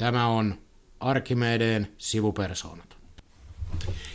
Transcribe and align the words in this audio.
Tämä 0.00 0.26
on 0.26 0.54
Arkimedeen 1.00 1.88
sivupersoonat. 1.98 2.96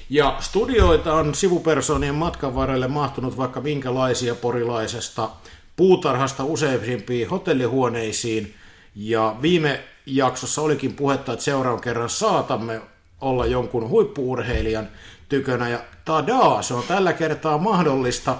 Ja 0.09 0.37
studioita 0.39 1.13
on 1.13 1.35
sivupersoonien 1.35 2.15
matkan 2.15 2.55
varrelle 2.55 2.87
mahtunut 2.87 3.37
vaikka 3.37 3.61
minkälaisia 3.61 4.35
porilaisesta 4.35 5.29
puutarhasta 5.75 6.43
useimpiin 6.43 7.29
hotellihuoneisiin. 7.29 8.53
Ja 8.95 9.35
viime 9.41 9.83
jaksossa 10.05 10.61
olikin 10.61 10.93
puhetta, 10.93 11.33
että 11.33 11.45
seuraavan 11.45 11.81
kerran 11.81 12.09
saatamme 12.09 12.81
olla 13.21 13.45
jonkun 13.45 13.89
huippuurheilijan 13.89 14.87
tykönä. 15.29 15.69
Ja 15.69 15.79
tadaa, 16.05 16.61
se 16.61 16.73
on 16.73 16.83
tällä 16.87 17.13
kertaa 17.13 17.57
mahdollista 17.57 18.37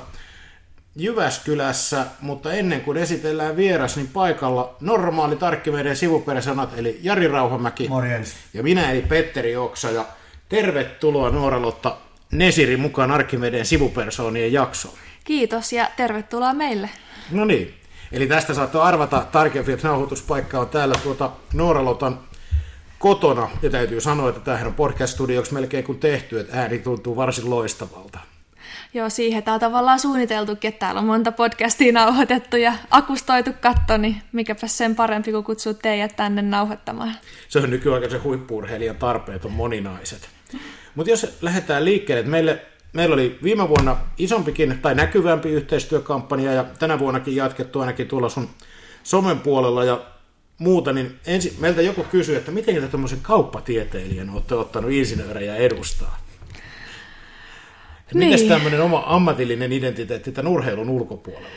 Jyväskylässä, 0.96 2.06
mutta 2.22 2.54
ennen 2.54 2.82
kuin 2.82 2.98
esitellään 2.98 3.56
vieras, 3.56 3.96
niin 3.96 4.08
paikalla 4.08 4.76
normaali 4.80 5.36
tarkkimeiden 5.36 5.96
sivuperäsanat, 5.96 6.70
eli 6.78 7.00
Jari 7.04 7.28
Rauhamäki 7.28 7.88
Morjens. 7.88 8.36
ja 8.54 8.64
minä 8.64 8.92
eli 8.92 9.02
Petteri 9.02 9.56
Oksa. 9.56 9.92
Ja 9.92 10.06
tervetuloa 10.50 11.30
Nuoralotta 11.30 11.98
Nesiri 12.32 12.78
mukaan 12.78 13.12
Arkimedeen 13.12 13.66
sivupersoonien 13.66 14.54
jaksoon. 14.54 14.94
Kiitos 15.24 15.74
ja 15.74 15.90
tervetuloa 15.98 16.54
meille. 16.54 16.90
No 17.32 17.46
niin, 17.46 17.74
eli 18.12 18.28
tästä 18.28 18.54
saattoi 18.54 18.82
arvata 18.82 19.26
tarkempi, 19.32 19.72
että 19.72 19.88
nauhoituspaikka 19.88 20.60
on 20.60 20.70
täällä 20.70 20.96
tuota 21.04 21.32
Nooralotan 21.54 22.20
kotona. 23.00 23.50
Ja 23.62 23.70
täytyy 23.70 24.02
sanoa, 24.02 24.30
että 24.30 24.42
tämähän 24.42 24.68
on 24.68 24.74
podcast-studioksi 24.74 25.54
melkein 25.54 25.84
kuin 25.84 26.00
tehty, 26.00 26.40
että 26.40 26.60
ääni 26.60 26.80
tuntuu 26.80 27.16
varsin 27.16 27.50
loistavalta. 27.50 28.20
Joo, 28.96 29.10
siihen 29.10 29.44
tämä 29.44 29.56
on 29.56 29.60
tavallaan 29.60 30.00
suunniteltukin, 30.00 30.70
että 30.70 30.80
täällä 30.80 31.00
on 31.00 31.08
monta 31.08 31.32
podcastia 31.32 31.94
nauhoitettu 31.94 32.58
ja 32.58 32.74
akustoitu 32.92 33.52
katto, 33.62 33.98
niin 33.98 34.22
mikäpä 34.32 34.68
sen 34.68 34.96
parempi 34.96 35.32
kuin 35.32 35.44
kutsua 35.44 35.74
teidät 35.74 36.16
tänne 36.16 36.42
nauhoittamaan. 36.42 37.16
Se 37.48 37.60
on 37.60 37.70
nykyaikaisen 37.70 38.24
huippuurheilijan 38.24 38.96
tarpeet 38.96 39.46
on 39.46 39.52
moninaiset. 39.52 40.30
Mutta 40.96 41.10
jos 41.10 41.38
lähdetään 41.42 41.86
liikkeelle, 41.86 42.20
että 42.20 42.32
meille, 42.32 42.66
meillä 42.94 43.14
oli 43.14 43.40
viime 43.44 43.70
vuonna 43.70 43.98
isompikin 44.18 44.80
tai 44.82 44.96
näkyvämpi 44.96 45.50
yhteistyökampanja 45.50 46.54
ja 46.54 46.66
tänä 46.80 47.00
vuonnakin 47.00 47.36
jatkettu 47.36 47.80
ainakin 47.80 48.08
tuolla 48.08 48.30
sun 48.30 48.50
somen 49.04 49.40
puolella 49.40 49.84
ja 49.84 50.02
muuta, 50.58 50.94
niin 50.94 51.20
ensin 51.26 51.54
meiltä 51.60 51.82
joku 51.82 52.04
kysyi, 52.04 52.36
että 52.36 52.52
miten 52.52 52.76
te 52.76 52.88
tämmöisen 52.88 53.20
kauppatieteilijän 53.22 54.30
olette 54.30 54.56
ottanut 54.56 54.92
insinöörejä 54.92 55.56
edustaa? 55.56 56.25
Niin. 58.14 58.30
Mites 58.30 58.48
tämmöinen 58.48 58.82
oma 58.82 59.04
ammatillinen 59.06 59.72
identiteetti 59.72 60.32
tämän 60.32 60.52
urheilun 60.52 60.90
ulkopuolella? 60.90 61.48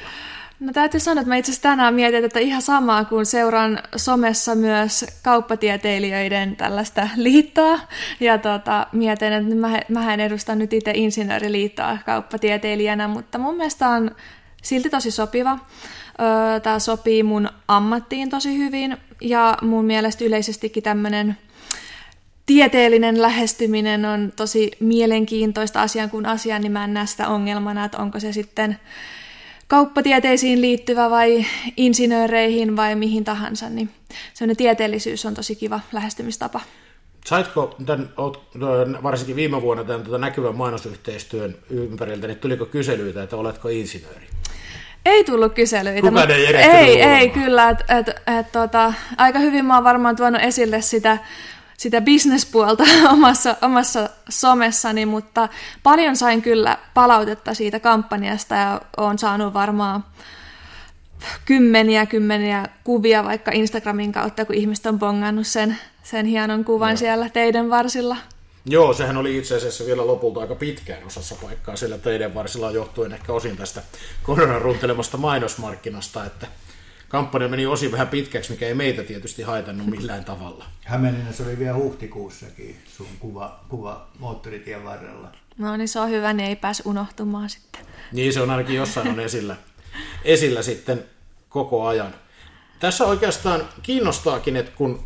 No 0.60 0.72
täytyy 0.72 1.00
sanoa, 1.00 1.20
että 1.20 1.28
mä 1.28 1.36
itse 1.36 1.50
asiassa 1.52 1.68
tänään 1.68 1.94
mietin 1.94 2.24
että 2.24 2.38
ihan 2.38 2.62
samaa, 2.62 3.04
kun 3.04 3.26
seuraan 3.26 3.78
somessa 3.96 4.54
myös 4.54 5.06
kauppatieteilijöiden 5.22 6.56
tällaista 6.56 7.08
liittoa. 7.16 7.80
Ja 8.20 8.38
tota, 8.38 8.86
mietin, 8.92 9.32
että 9.32 9.54
mä, 9.54 9.80
mä 9.88 10.14
en 10.14 10.20
edusta 10.20 10.54
nyt 10.54 10.72
itse 10.72 10.90
insinööriliittoa 10.94 11.98
kauppatieteilijänä, 12.06 13.08
mutta 13.08 13.38
mun 13.38 13.56
mielestä 13.56 13.88
on 13.88 14.10
silti 14.62 14.90
tosi 14.90 15.10
sopiva. 15.10 15.58
Tämä 16.62 16.78
sopii 16.78 17.22
mun 17.22 17.48
ammattiin 17.68 18.30
tosi 18.30 18.58
hyvin 18.58 18.96
ja 19.20 19.56
mun 19.62 19.84
mielestä 19.84 20.24
yleisestikin 20.24 20.82
tämmöinen 20.82 21.36
tieteellinen 22.48 23.22
lähestyminen 23.22 24.04
on 24.04 24.32
tosi 24.36 24.70
mielenkiintoista 24.80 25.82
asian 25.82 26.10
kuin 26.10 26.26
asian, 26.26 26.62
niin 26.62 26.72
mä 26.72 26.84
en 26.84 26.94
näe 26.94 27.06
sitä 27.06 27.28
ongelmana, 27.28 27.84
että 27.84 27.98
onko 27.98 28.20
se 28.20 28.32
sitten 28.32 28.78
kauppatieteisiin 29.66 30.60
liittyvä 30.60 31.10
vai 31.10 31.44
insinööreihin 31.76 32.76
vai 32.76 32.94
mihin 32.94 33.24
tahansa, 33.24 33.68
niin 33.68 33.90
sellainen 34.34 34.56
tieteellisyys 34.56 35.26
on 35.26 35.34
tosi 35.34 35.56
kiva 35.56 35.80
lähestymistapa. 35.92 36.60
Saitko 37.26 37.76
tämän, 37.86 38.08
varsinkin 39.02 39.36
viime 39.36 39.62
vuonna 39.62 39.84
tämän 39.84 40.02
tuota 40.02 40.18
näkyvän 40.18 40.56
mainosyhteistyön 40.56 41.56
ympäriltä, 41.70 42.26
niin 42.26 42.38
tuliko 42.38 42.66
kyselyitä, 42.66 43.22
että 43.22 43.36
oletko 43.36 43.68
insinööri? 43.68 44.26
Ei 45.06 45.24
tullut 45.24 45.54
kyselyitä. 45.54 46.08
Kukaan 46.08 46.30
ei 46.30 46.46
Ei, 46.56 47.02
ei 47.02 47.28
kyllä. 47.28 47.70
Et, 47.70 47.78
et, 47.88 48.08
et, 48.38 48.52
tota, 48.52 48.92
aika 49.16 49.38
hyvin 49.38 49.64
mä 49.64 49.74
oon 49.74 49.84
varmaan 49.84 50.16
tuonut 50.16 50.42
esille 50.42 50.80
sitä 50.80 51.18
sitä 51.78 52.00
bisnespuolta 52.00 52.84
omassa, 53.12 53.56
omassa 53.62 54.08
somessani, 54.28 55.06
mutta 55.06 55.48
paljon 55.82 56.16
sain 56.16 56.42
kyllä 56.42 56.78
palautetta 56.94 57.54
siitä 57.54 57.80
kampanjasta 57.80 58.54
ja 58.54 58.80
olen 58.96 59.18
saanut 59.18 59.54
varmaan 59.54 60.04
kymmeniä 61.44 62.06
kymmeniä 62.06 62.66
kuvia 62.84 63.24
vaikka 63.24 63.50
Instagramin 63.54 64.12
kautta, 64.12 64.44
kun 64.44 64.54
ihmiset 64.54 64.86
on 64.86 64.98
bongannut 64.98 65.46
sen, 65.46 65.78
sen 66.02 66.26
hienon 66.26 66.64
kuvan 66.64 66.90
no. 66.90 66.96
siellä 66.96 67.28
teidän 67.28 67.70
varsilla. 67.70 68.16
Joo, 68.64 68.92
sehän 68.92 69.16
oli 69.16 69.38
itse 69.38 69.56
asiassa 69.56 69.86
vielä 69.86 70.06
lopulta 70.06 70.40
aika 70.40 70.54
pitkään 70.54 71.06
osassa 71.06 71.34
paikkaa 71.42 71.76
siellä 71.76 71.98
teidän 71.98 72.34
varsilla 72.34 72.70
johtuen 72.70 73.12
ehkä 73.12 73.32
osin 73.32 73.56
tästä 73.56 73.82
koronan 74.22 74.62
runtelemasta 74.62 75.16
mainosmarkkinasta, 75.16 76.24
että 76.24 76.46
kampanja 77.08 77.48
meni 77.48 77.66
osin 77.66 77.92
vähän 77.92 78.08
pitkäksi, 78.08 78.50
mikä 78.50 78.66
ei 78.66 78.74
meitä 78.74 79.02
tietysti 79.02 79.42
haitannut 79.42 79.86
millään 79.86 80.24
tavalla. 80.24 80.64
Hämeenlinnassa 80.84 81.44
oli 81.44 81.58
vielä 81.58 81.76
huhtikuussakin 81.76 82.76
sun 82.86 83.06
kuva, 83.18 83.60
kuva 83.68 84.08
moottoritien 84.18 84.84
varrella. 84.84 85.32
No 85.58 85.76
niin 85.76 85.88
se 85.88 86.00
on 86.00 86.10
hyvä, 86.10 86.32
niin 86.32 86.48
ei 86.48 86.56
pääs 86.56 86.82
unohtumaan 86.84 87.50
sitten. 87.50 87.80
Niin 88.12 88.32
se 88.32 88.40
on 88.40 88.50
ainakin 88.50 88.76
jossain 88.76 89.08
on 89.08 89.20
esillä, 89.20 89.56
esillä 90.24 90.62
sitten 90.62 91.04
koko 91.48 91.86
ajan. 91.86 92.14
Tässä 92.80 93.04
oikeastaan 93.04 93.68
kiinnostaakin, 93.82 94.56
että 94.56 94.72
kun 94.76 95.04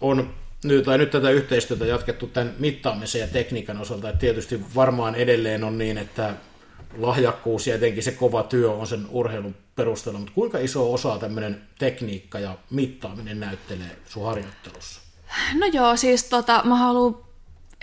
on 0.00 0.34
nyt, 0.64 0.84
tai 0.84 0.98
nyt 0.98 1.10
tätä 1.10 1.30
yhteistyötä 1.30 1.86
jatkettu 1.86 2.26
tämän 2.26 2.54
mittaamisen 2.58 3.20
ja 3.20 3.26
tekniikan 3.26 3.80
osalta, 3.80 4.08
että 4.08 4.20
tietysti 4.20 4.60
varmaan 4.74 5.14
edelleen 5.14 5.64
on 5.64 5.78
niin, 5.78 5.98
että 5.98 6.34
lahjakkuus 6.96 7.66
ja 7.66 7.74
etenkin 7.74 8.02
se 8.02 8.12
kova 8.12 8.42
työ 8.42 8.70
on 8.70 8.86
sen 8.86 9.06
urheilun 9.10 9.54
perusteella, 9.78 10.18
mutta 10.18 10.34
kuinka 10.34 10.58
iso 10.58 10.92
osa 10.92 11.18
tämmöinen 11.18 11.62
tekniikka 11.78 12.38
ja 12.38 12.56
mittaaminen 12.70 13.40
näyttelee 13.40 13.98
sun 14.08 14.24
harjoittelussa? 14.24 15.00
No 15.54 15.66
joo, 15.66 15.96
siis 15.96 16.24
tota, 16.24 16.62
mä 16.64 16.76
haluan 16.76 17.16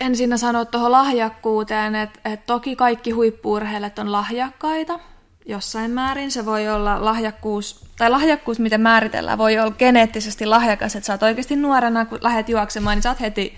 ensin 0.00 0.38
sanoa 0.38 0.64
tuohon 0.64 0.92
lahjakkuuteen, 0.92 1.94
että, 1.94 2.20
että 2.24 2.46
toki 2.46 2.76
kaikki 2.76 3.10
huippuurheilijat 3.10 3.98
on 3.98 4.12
lahjakkaita 4.12 5.00
jossain 5.46 5.90
määrin. 5.90 6.30
Se 6.30 6.44
voi 6.44 6.68
olla 6.68 7.04
lahjakkuus, 7.04 7.84
tai 7.98 8.10
lahjakkuus, 8.10 8.58
mitä 8.58 8.78
määritellään, 8.78 9.38
voi 9.38 9.58
olla 9.58 9.70
geneettisesti 9.70 10.46
lahjakas, 10.46 10.96
että 10.96 11.06
sä 11.06 11.12
oot 11.12 11.22
oikeasti 11.22 11.56
nuorena, 11.56 12.04
kun 12.04 12.18
lähdet 12.22 12.48
juoksemaan, 12.48 12.96
niin 12.96 13.02
sä 13.02 13.10
oot 13.10 13.20
heti 13.20 13.54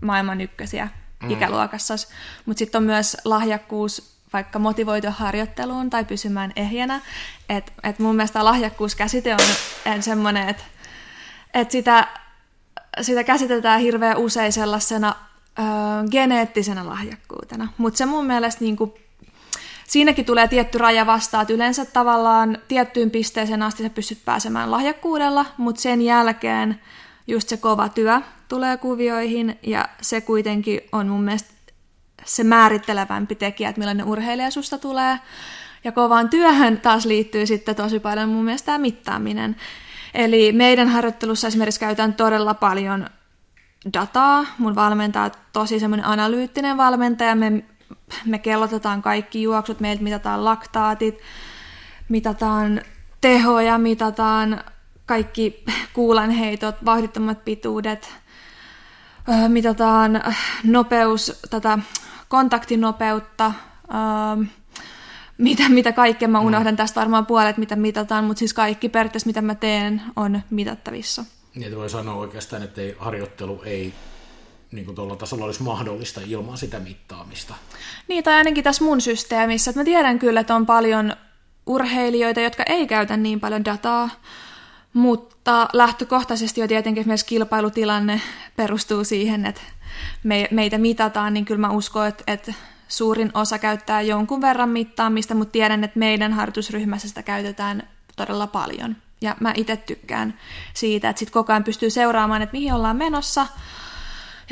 maailman 0.00 0.40
ykkösiä 0.40 0.88
mm. 1.22 1.30
ikäluokassa. 1.30 1.94
Mutta 2.46 2.58
sitten 2.58 2.78
on 2.78 2.82
myös 2.82 3.16
lahjakkuus 3.24 4.11
vaikka 4.32 4.58
motivoitu 4.58 5.08
harjoitteluun 5.10 5.90
tai 5.90 6.04
pysymään 6.04 6.52
ehjänä. 6.56 7.00
Et, 7.48 7.72
et 7.82 7.98
mun 7.98 8.16
mielestä 8.16 8.44
lahjakkuuskäsite 8.44 9.34
on 9.34 10.02
semmoinen, 10.02 10.48
että 10.48 10.64
et 11.54 11.70
sitä, 11.70 12.08
sitä 13.00 13.24
käsitetään 13.24 13.80
hirveän 13.80 14.18
usein 14.18 14.52
sellaisena 14.52 15.14
ö, 15.58 15.62
geneettisenä 16.10 16.86
lahjakkuutena. 16.86 17.68
Mutta 17.78 17.98
se 17.98 18.06
mun 18.06 18.26
mielestä 18.26 18.64
niinku, 18.64 18.98
siinäkin 19.88 20.24
tulee 20.24 20.48
tietty 20.48 20.78
raja 20.78 21.06
vastaan, 21.06 21.42
että 21.42 21.54
yleensä 21.54 21.84
tavallaan 21.84 22.58
tiettyyn 22.68 23.10
pisteeseen 23.10 23.62
asti 23.62 23.82
sä 23.82 23.90
pystyt 23.90 24.24
pääsemään 24.24 24.70
lahjakkuudella, 24.70 25.46
mutta 25.56 25.80
sen 25.80 26.02
jälkeen 26.02 26.80
just 27.26 27.48
se 27.48 27.56
kova 27.56 27.88
työ 27.88 28.20
tulee 28.48 28.76
kuvioihin 28.76 29.58
ja 29.62 29.88
se 30.00 30.20
kuitenkin 30.20 30.80
on 30.92 31.08
mun 31.08 31.22
mielestä 31.22 31.50
se 32.24 32.44
määrittelevämpi 32.44 33.34
tekijä, 33.34 33.68
että 33.68 33.80
millainen 33.80 34.06
urheilija 34.06 34.50
susta 34.50 34.78
tulee. 34.78 35.18
Ja 35.84 35.92
kovaan 35.92 36.30
työhön 36.30 36.80
taas 36.80 37.06
liittyy 37.06 37.46
sitten 37.46 37.76
tosi 37.76 38.00
paljon 38.00 38.28
mun 38.28 38.44
mielestä 38.44 38.66
tämä 38.66 38.78
mittaaminen. 38.78 39.56
Eli 40.14 40.52
meidän 40.52 40.88
harjoittelussa 40.88 41.48
esimerkiksi 41.48 41.80
käytetään 41.80 42.14
todella 42.14 42.54
paljon 42.54 43.06
dataa. 43.94 44.44
Mun 44.58 44.74
valmentaja 44.74 45.24
on 45.24 45.30
tosi 45.52 45.80
semmoinen 45.80 46.06
analyyttinen 46.06 46.76
valmentaja. 46.76 47.34
Me, 47.34 47.64
me 48.24 48.38
kellotetaan 48.38 49.02
kaikki 49.02 49.42
juoksut, 49.42 49.80
meiltä 49.80 50.02
mitataan 50.02 50.44
laktaatit, 50.44 51.18
mitataan 52.08 52.82
tehoja, 53.20 53.78
mitataan 53.78 54.64
kaikki 55.06 55.64
kuulanheitot, 55.92 56.84
vauhdittomat 56.84 57.44
pituudet, 57.44 58.14
mitataan 59.48 60.22
nopeus, 60.64 61.40
tätä 61.50 61.78
kontaktinopeutta, 62.32 63.46
ähm, 63.94 64.42
mitä, 65.38 65.68
mitä 65.68 65.92
kaikkea 65.92 66.28
mä 66.28 66.40
mm. 66.40 66.46
unohdan 66.46 66.74
mm. 66.74 66.76
tästä 66.76 67.00
varmaan 67.00 67.26
puolet, 67.26 67.56
mitä 67.56 67.76
mitataan, 67.76 68.24
mutta 68.24 68.38
siis 68.38 68.54
kaikki 68.54 68.88
periaatteessa, 68.88 69.26
mitä 69.26 69.42
mä 69.42 69.54
teen, 69.54 70.02
on 70.16 70.40
mitattavissa. 70.50 71.24
Niin, 71.54 71.76
voi 71.76 71.90
sanoa 71.90 72.14
oikeastaan, 72.14 72.62
että 72.62 72.80
ei, 72.80 72.96
harjoittelu 72.98 73.62
ei 73.64 73.94
niin 74.72 74.84
kuin 74.84 74.94
tuolla 74.94 75.16
tasolla 75.16 75.44
olisi 75.44 75.62
mahdollista 75.62 76.20
ilman 76.26 76.58
sitä 76.58 76.78
mittaamista. 76.78 77.54
Niin, 78.08 78.24
tai 78.24 78.34
ainakin 78.34 78.64
tässä 78.64 78.84
mun 78.84 79.00
systeemissä. 79.00 79.70
Että 79.70 79.80
mä 79.80 79.84
tiedän 79.84 80.18
kyllä, 80.18 80.40
että 80.40 80.54
on 80.54 80.66
paljon 80.66 81.16
urheilijoita, 81.66 82.40
jotka 82.40 82.62
ei 82.62 82.86
käytä 82.86 83.16
niin 83.16 83.40
paljon 83.40 83.64
dataa, 83.64 84.10
Mutta 84.92 85.68
lähtökohtaisesti 85.72 86.60
jo 86.60 86.68
tietenkin 86.68 87.00
esimerkiksi 87.00 87.26
kilpailutilanne 87.26 88.20
perustuu 88.56 89.04
siihen, 89.04 89.46
että 89.46 89.60
me, 90.22 90.48
meitä 90.50 90.78
mitataan, 90.78 91.34
niin 91.34 91.44
kyllä 91.44 91.60
mä 91.60 91.70
uskon, 91.70 92.06
että, 92.06 92.24
että 92.26 92.54
suurin 92.88 93.30
osa 93.34 93.58
käyttää 93.58 94.02
jonkun 94.02 94.40
verran 94.40 94.68
mittaamista, 94.68 95.34
mutta 95.34 95.52
tiedän, 95.52 95.84
että 95.84 95.98
meidän 95.98 96.32
harjoitusryhmässä 96.32 97.08
sitä 97.08 97.22
käytetään 97.22 97.88
todella 98.16 98.46
paljon. 98.46 98.96
Ja 99.20 99.36
mä 99.40 99.52
itse 99.56 99.76
tykkään 99.76 100.38
siitä, 100.74 101.08
että 101.08 101.18
sitten 101.18 101.32
koko 101.32 101.52
ajan 101.52 101.64
pystyy 101.64 101.90
seuraamaan, 101.90 102.42
että 102.42 102.52
mihin 102.52 102.72
ollaan 102.72 102.96
menossa. 102.96 103.46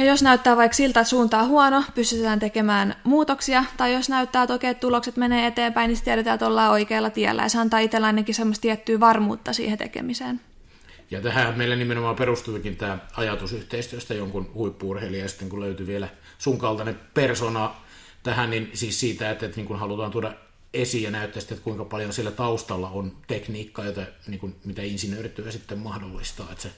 Ja 0.00 0.06
jos 0.06 0.22
näyttää 0.22 0.56
vaikka 0.56 0.76
siltä, 0.76 1.00
että 1.00 1.10
suunta 1.10 1.38
on 1.38 1.48
huono, 1.48 1.84
pystytään 1.94 2.38
tekemään 2.38 2.94
muutoksia. 3.04 3.64
Tai 3.76 3.92
jos 3.92 4.08
näyttää, 4.08 4.42
että 4.42 4.54
okei, 4.54 4.74
tulokset 4.74 5.16
menee 5.16 5.46
eteenpäin, 5.46 5.88
niin 5.88 6.04
tiedetään, 6.04 6.34
että 6.34 6.46
ollaan 6.46 6.70
oikealla 6.70 7.10
tiellä. 7.10 7.42
Ja 7.42 7.48
se 7.48 7.58
antaa 7.58 7.80
itsellä 7.80 8.06
ainakin 8.06 8.34
semmoista 8.34 8.62
tiettyä 8.62 9.00
varmuutta 9.00 9.52
siihen 9.52 9.78
tekemiseen. 9.78 10.40
Ja 11.10 11.20
tähän 11.20 11.58
meillä 11.58 11.76
nimenomaan 11.76 12.16
perustuikin 12.16 12.76
tämä 12.76 12.98
ajatus 13.16 13.52
yhteistyöstä 13.52 14.14
jonkun 14.14 14.50
huippuurheilija, 14.54 15.22
ja 15.22 15.28
sitten 15.28 15.48
kun 15.48 15.60
löytyi 15.60 15.86
vielä 15.86 16.08
sun 16.38 16.58
kaltainen 16.58 17.00
persona 17.14 17.74
tähän, 18.22 18.50
niin 18.50 18.70
siis 18.74 19.00
siitä, 19.00 19.30
että, 19.30 19.46
että 19.46 19.56
niin 19.56 19.66
kun 19.66 19.78
halutaan 19.78 20.10
tuoda 20.10 20.32
esiin 20.74 21.04
ja 21.04 21.10
näyttää 21.10 21.40
sitten, 21.40 21.56
että 21.56 21.64
kuinka 21.64 21.84
paljon 21.84 22.12
siellä 22.12 22.30
taustalla 22.30 22.90
on 22.90 23.12
tekniikkaa, 23.26 23.84
jota, 23.84 24.02
niin 24.26 24.40
kuin, 24.40 24.56
mitä 24.64 24.82
insinöörityö 24.82 25.52
sitten 25.52 25.78
mahdollistaa. 25.78 26.48
Että 26.50 26.62
se 26.62 26.70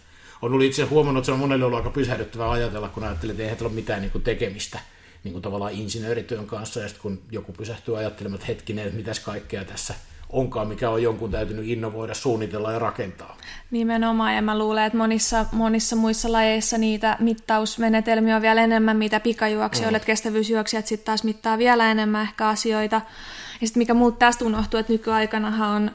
on 0.42 0.52
ollut 0.52 0.66
itse 0.66 0.82
huomannut, 0.82 1.20
että 1.20 1.26
se 1.26 1.32
on 1.32 1.38
monelle 1.38 1.64
ollut 1.64 1.78
aika 1.78 1.90
pysähdyttävää 1.90 2.50
ajatella, 2.50 2.88
kun 2.88 3.04
ajattelee, 3.04 3.32
että 3.32 3.42
eihän 3.42 3.58
ole 3.60 3.72
mitään 3.72 4.00
niin 4.00 4.12
kuin 4.12 4.24
tekemistä 4.24 4.78
niin 5.24 5.32
kuin 5.32 5.42
tavallaan 5.42 5.72
insinöörityön 5.72 6.46
kanssa, 6.46 6.80
ja 6.80 6.88
sitten 6.88 7.02
kun 7.02 7.22
joku 7.30 7.52
pysähtyy 7.52 7.98
ajattelemaan, 7.98 8.34
että 8.34 8.46
hetkinen, 8.46 8.84
että 8.84 8.96
mitäs 8.96 9.20
kaikkea 9.20 9.64
tässä 9.64 9.94
onkaan, 10.32 10.68
mikä 10.68 10.90
on 10.90 11.02
jonkun 11.02 11.30
täytynyt 11.30 11.68
innovoida, 11.68 12.14
suunnitella 12.14 12.72
ja 12.72 12.78
rakentaa. 12.78 13.36
Nimenomaan, 13.70 14.34
ja 14.34 14.42
mä 14.42 14.58
luulen, 14.58 14.84
että 14.84 14.98
monissa, 14.98 15.46
monissa 15.52 15.96
muissa 15.96 16.32
lajeissa 16.32 16.78
niitä 16.78 17.16
mittausmenetelmiä 17.20 18.36
on 18.36 18.42
vielä 18.42 18.64
enemmän, 18.64 18.96
mitä 18.96 19.20
pikajuoksijoille, 19.20 19.98
mm. 19.98 20.04
kestävyysjuoksijat 20.04 20.86
sitten 20.86 21.06
taas 21.06 21.24
mittaa 21.24 21.58
vielä 21.58 21.90
enemmän 21.90 22.22
ehkä 22.22 22.48
asioita. 22.48 23.00
Ja 23.62 23.66
sitten 23.66 23.80
mikä 23.80 23.94
muut 23.94 24.18
tästä 24.18 24.44
unohtuu, 24.44 24.80
että 24.80 24.92
nykyaikanahan 24.92 25.70
on 25.70 25.90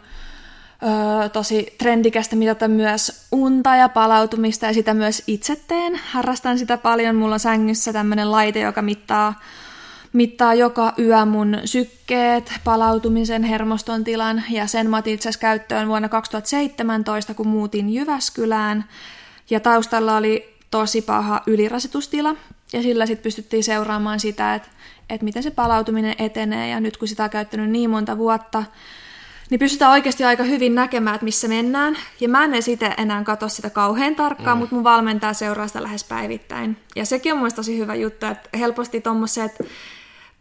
öö, 0.84 1.30
tosi 1.30 1.76
trendikästä 1.78 2.36
mitata 2.36 2.68
myös 2.68 3.28
unta 3.32 3.76
ja 3.76 3.90
palautumista, 3.90 4.66
ja 4.66 4.74
sitä 4.74 4.94
myös 4.94 5.24
itse 5.28 5.62
teen. 5.68 6.00
Harrastan 6.12 6.60
sitä 6.60 6.78
paljon, 6.78 7.16
mulla 7.16 7.34
on 7.34 7.40
sängyssä 7.40 7.94
tämmöinen 7.94 8.32
laite, 8.32 8.60
joka 8.60 8.82
mittaa 8.82 9.34
mittaa 10.14 10.54
joka 10.54 10.94
yö 11.00 11.26
mun 11.26 11.58
sykkeet, 11.66 12.54
palautumisen, 12.64 13.44
hermoston 13.44 14.04
tilan. 14.04 14.44
Ja 14.50 14.68
sen 14.68 14.90
mä 14.90 15.02
itse 15.06 15.30
käyttöön 15.40 15.88
vuonna 15.88 16.10
2017, 16.10 17.34
kun 17.34 17.48
muutin 17.48 17.90
Jyväskylään. 17.94 18.86
Ja 19.50 19.60
taustalla 19.60 20.18
oli 20.18 20.56
tosi 20.72 21.02
paha 21.02 21.42
ylirasitustila. 21.48 22.36
Ja 22.74 22.82
sillä 22.82 23.06
sitten 23.06 23.24
pystyttiin 23.24 23.64
seuraamaan 23.64 24.20
sitä, 24.20 24.56
että, 24.56 24.70
että 25.10 25.26
miten 25.26 25.44
se 25.44 25.52
palautuminen 25.52 26.16
etenee 26.20 26.70
ja 26.70 26.80
nyt 26.80 26.98
kun 26.98 27.08
sitä 27.08 27.24
on 27.24 27.30
käyttänyt 27.30 27.70
niin 27.70 27.90
monta 27.90 28.18
vuotta, 28.18 28.64
niin 29.50 29.60
pystytään 29.60 29.92
oikeasti 29.92 30.24
aika 30.24 30.44
hyvin 30.44 30.76
näkemään, 30.76 31.16
että 31.16 31.26
missä 31.26 31.48
mennään. 31.48 31.98
Ja 32.20 32.30
mä 32.30 32.44
en 32.44 32.54
edes 32.54 32.68
itse 32.68 32.94
enää 32.98 33.24
katso 33.24 33.50
sitä 33.50 33.70
kauhean 33.70 34.16
tarkkaan, 34.16 34.58
mm. 34.58 34.60
mutta 34.60 34.76
mun 34.76 34.84
valmentaja 34.84 35.34
seuraa 35.34 35.68
sitä 35.68 35.84
lähes 35.84 36.04
päivittäin. 36.04 36.78
Ja 36.96 37.06
sekin 37.06 37.34
on 37.34 37.38
mielestäni 37.40 37.66
tosi 37.66 37.78
hyvä 37.78 37.96
juttu, 37.96 38.26
että 38.26 38.50
helposti 38.58 39.02
tuommoiset 39.02 39.52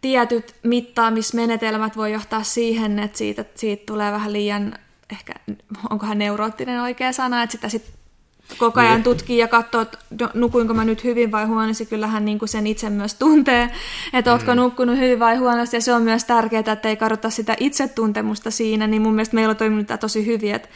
tietyt 0.00 0.54
mittaamismenetelmät 0.62 1.96
voi 1.96 2.12
johtaa 2.12 2.42
siihen, 2.42 2.98
että 2.98 3.18
siitä, 3.18 3.44
siitä 3.54 3.82
tulee 3.86 4.12
vähän 4.12 4.32
liian, 4.32 4.78
ehkä 5.10 5.32
onkohan 5.90 6.18
neuroottinen 6.18 6.80
oikea 6.80 7.12
sana, 7.12 7.42
että 7.42 7.52
sitä 7.52 7.68
sitten 7.68 7.94
koko 8.58 8.80
ajan 8.80 8.94
niin. 8.94 9.02
tutkii 9.02 9.38
ja 9.38 9.48
katsoo, 9.48 9.80
että 9.80 9.98
no, 10.20 10.30
nukuinko 10.34 10.74
mä 10.74 10.84
nyt 10.84 11.04
hyvin 11.04 11.32
vai 11.32 11.44
huonosti, 11.44 11.86
kyllähän 11.86 12.24
niin 12.24 12.38
kuin 12.38 12.48
sen 12.48 12.66
itse 12.66 12.90
myös 12.90 13.14
tuntee, 13.14 13.70
että 14.12 14.32
ootko 14.32 14.54
mm. 14.54 14.56
nukkunut 14.56 14.96
hyvin 14.96 15.20
vai 15.20 15.36
huonosti, 15.36 15.76
ja 15.76 15.80
se 15.80 15.92
on 15.92 16.02
myös 16.02 16.24
tärkeää, 16.24 16.72
että 16.72 16.88
ei 16.88 16.96
kadota 16.96 17.30
sitä 17.30 17.56
itsetuntemusta 17.60 18.50
siinä, 18.50 18.86
niin 18.86 19.02
mun 19.02 19.14
mielestä 19.14 19.34
meillä 19.34 19.50
on 19.50 19.56
toiminut 19.56 19.86
tämä 19.86 19.98
tosi 19.98 20.26
hyvin, 20.26 20.54
että, 20.54 20.68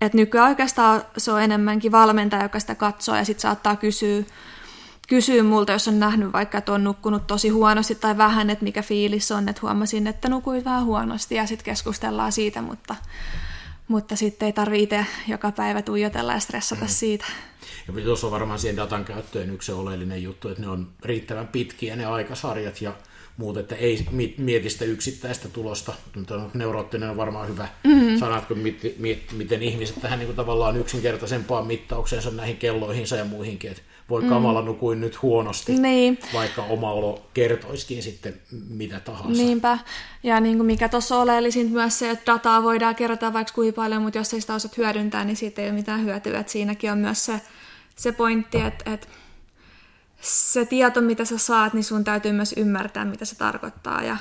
että 0.00 0.18
nykyään 0.18 0.48
oikeastaan 0.48 1.02
se 1.16 1.32
on 1.32 1.42
enemmänkin 1.42 1.92
valmentaja, 1.92 2.42
joka 2.42 2.60
sitä 2.60 2.74
katsoo, 2.74 3.16
ja 3.16 3.24
sitten 3.24 3.42
saattaa 3.42 3.76
kysyä 3.76 4.24
kysyy 5.08 5.42
multa, 5.42 5.72
jos 5.72 5.88
on 5.88 6.00
nähnyt 6.00 6.32
vaikka, 6.32 6.58
että 6.58 6.72
on 6.72 6.84
nukkunut 6.84 7.26
tosi 7.26 7.48
huonosti 7.48 7.94
tai 7.94 8.18
vähän, 8.18 8.50
että 8.50 8.64
mikä 8.64 8.82
fiilis 8.82 9.32
on, 9.32 9.48
että 9.48 9.62
huomasin, 9.62 10.06
että 10.06 10.28
nukuit 10.28 10.64
vähän 10.64 10.84
huonosti 10.84 11.34
ja 11.34 11.46
sitten 11.46 11.64
keskustellaan 11.64 12.32
siitä, 12.32 12.62
mutta, 12.62 12.94
mutta 13.88 14.16
sitten 14.16 14.46
ei 14.46 14.52
tarvitse 14.52 15.06
joka 15.28 15.52
päivä 15.52 15.82
tuijotella 15.82 16.32
ja 16.32 16.40
stressata 16.40 16.84
mm. 16.84 16.88
siitä. 16.88 17.24
Ja 17.88 18.04
tuossa 18.04 18.26
on 18.26 18.32
varmaan 18.32 18.58
siihen 18.58 18.76
datan 18.76 19.04
käyttöön 19.04 19.50
yksi 19.50 19.72
oleellinen 19.72 20.22
juttu, 20.22 20.48
että 20.48 20.62
ne 20.62 20.68
on 20.68 20.88
riittävän 21.04 21.48
pitkiä 21.48 21.96
ne 21.96 22.06
aikasarjat 22.06 22.82
ja 22.82 22.92
muut, 23.38 23.56
että 23.56 23.74
ei 23.74 24.06
mieti 24.38 24.70
sitä 24.70 24.84
yksittäistä 24.84 25.48
tulosta. 25.48 25.92
Neuroottinen 26.54 27.10
on 27.10 27.16
varmaan 27.16 27.48
hyvä 27.48 27.68
mm-hmm. 27.84 28.18
sana, 28.18 28.38
että 28.38 28.54
miten 29.32 29.62
ihmiset 29.62 30.00
tähän 30.02 30.18
niin 30.18 30.26
kuin 30.26 30.36
tavallaan 30.36 30.76
yksinkertaisempaan 30.76 31.66
mittaukseensa 31.66 32.30
näihin 32.30 32.56
kelloihinsa 32.56 33.16
ja 33.16 33.24
muihinkin, 33.24 33.70
että 33.70 33.82
voi 34.10 34.22
mm. 34.22 34.28
kamala 34.28 34.62
nukuin 34.62 35.00
nyt 35.00 35.22
huonosti, 35.22 35.72
niin. 35.72 36.18
vaikka 36.34 36.62
oma 36.62 36.92
olo 36.92 37.26
kertoisikin 37.34 38.02
sitten 38.02 38.34
mitä 38.68 39.00
tahansa. 39.00 39.42
Niinpä, 39.42 39.78
ja 40.22 40.40
niin 40.40 40.56
kuin 40.56 40.66
mikä 40.66 40.88
tuossa 40.88 41.16
oleellisin 41.16 41.70
myös 41.70 41.98
se, 41.98 42.10
että 42.10 42.32
dataa 42.32 42.62
voidaan 42.62 42.94
kerätä 42.94 43.32
vaikka 43.32 43.54
kuinka 43.54 43.76
paljon, 43.76 44.02
mutta 44.02 44.18
jos 44.18 44.34
ei 44.34 44.40
sitä 44.40 44.54
osaat 44.54 44.76
hyödyntää, 44.76 45.24
niin 45.24 45.36
siitä 45.36 45.62
ei 45.62 45.68
ole 45.68 45.76
mitään 45.76 46.04
hyötyä. 46.04 46.40
Että 46.40 46.52
siinäkin 46.52 46.92
on 46.92 46.98
myös 46.98 47.24
se, 47.24 47.40
se 47.96 48.12
pointti, 48.12 48.60
että, 48.60 48.92
että 48.92 49.06
se 50.20 50.64
tieto, 50.64 51.00
mitä 51.00 51.24
sä 51.24 51.38
saat, 51.38 51.74
niin 51.74 51.84
sun 51.84 52.04
täytyy 52.04 52.32
myös 52.32 52.54
ymmärtää, 52.56 53.04
mitä 53.04 53.24
se 53.24 53.36
tarkoittaa. 53.36 54.02
Ja, 54.02 54.16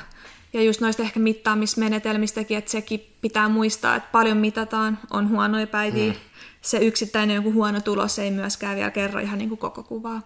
ja 0.53 0.61
just 0.61 0.81
noista 0.81 1.03
ehkä 1.03 1.19
mittaamismenetelmistäkin, 1.19 2.57
että 2.57 2.71
sekin 2.71 3.15
pitää 3.21 3.49
muistaa, 3.49 3.95
että 3.95 4.09
paljon 4.11 4.37
mitataan, 4.37 4.99
on 5.11 5.29
huonoja 5.29 5.67
päiviä, 5.67 6.13
mm 6.13 6.19
se 6.67 6.77
yksittäinen 6.77 7.35
joku 7.35 7.53
huono 7.53 7.81
tulos 7.81 8.19
ei 8.19 8.31
myöskään 8.31 8.75
vielä 8.75 8.91
kerro 8.91 9.19
ihan 9.19 9.37
niin 9.37 9.49
kuin 9.49 9.59
koko 9.59 9.83
kuvaa. 9.83 10.21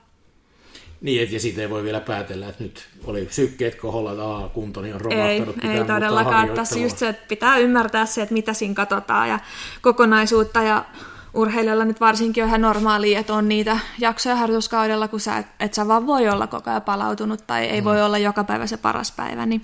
Niin, 1.02 1.24
et, 1.24 1.32
ja 1.32 1.40
siitä 1.40 1.62
ei 1.62 1.70
voi 1.70 1.84
vielä 1.84 2.00
päätellä, 2.00 2.50
että 2.50 2.64
nyt 2.64 2.88
oli 3.04 3.28
sykkeet 3.32 3.76
koholla, 3.76 4.12
että 4.12 4.24
aa, 4.24 4.50
kuntoni 4.50 4.94
on 4.94 5.02
romahtanut. 5.02 5.56
Ei, 5.64 5.70
ei 5.70 5.86
todellakaan. 5.86 6.50
Tässä 6.50 6.80
just 6.80 6.98
se, 6.98 7.10
että 7.10 7.26
pitää 7.28 7.58
ymmärtää 7.58 8.06
se, 8.06 8.22
että 8.22 8.34
mitä 8.34 8.54
siinä 8.54 8.74
katsotaan 8.74 9.30
ja 9.30 9.40
kokonaisuutta. 9.82 10.62
Ja 10.62 10.86
urheilijoilla 11.34 11.86
nyt 11.86 12.02
varsinkin 12.02 12.44
on 12.44 12.48
ihan 12.48 12.62
normaalia, 12.62 13.20
että 13.20 13.34
on 13.34 13.50
niitä 13.50 13.80
jaksoja 14.00 14.36
harjoituskaudella, 14.36 15.08
kun 15.08 15.20
sä 15.20 15.38
et, 15.38 15.48
et 15.60 15.74
sä 15.74 15.88
vaan 15.88 16.08
voi 16.08 16.30
olla 16.30 16.48
koko 16.48 16.70
ajan 16.70 16.82
palautunut 16.82 17.48
tai 17.48 17.66
ei 17.66 17.82
mm. 17.82 17.86
voi 17.86 18.02
olla 18.02 18.18
joka 18.18 18.44
päivä 18.44 18.68
se 18.68 18.78
paras 18.78 19.12
päivä, 19.12 19.46
niin, 19.46 19.62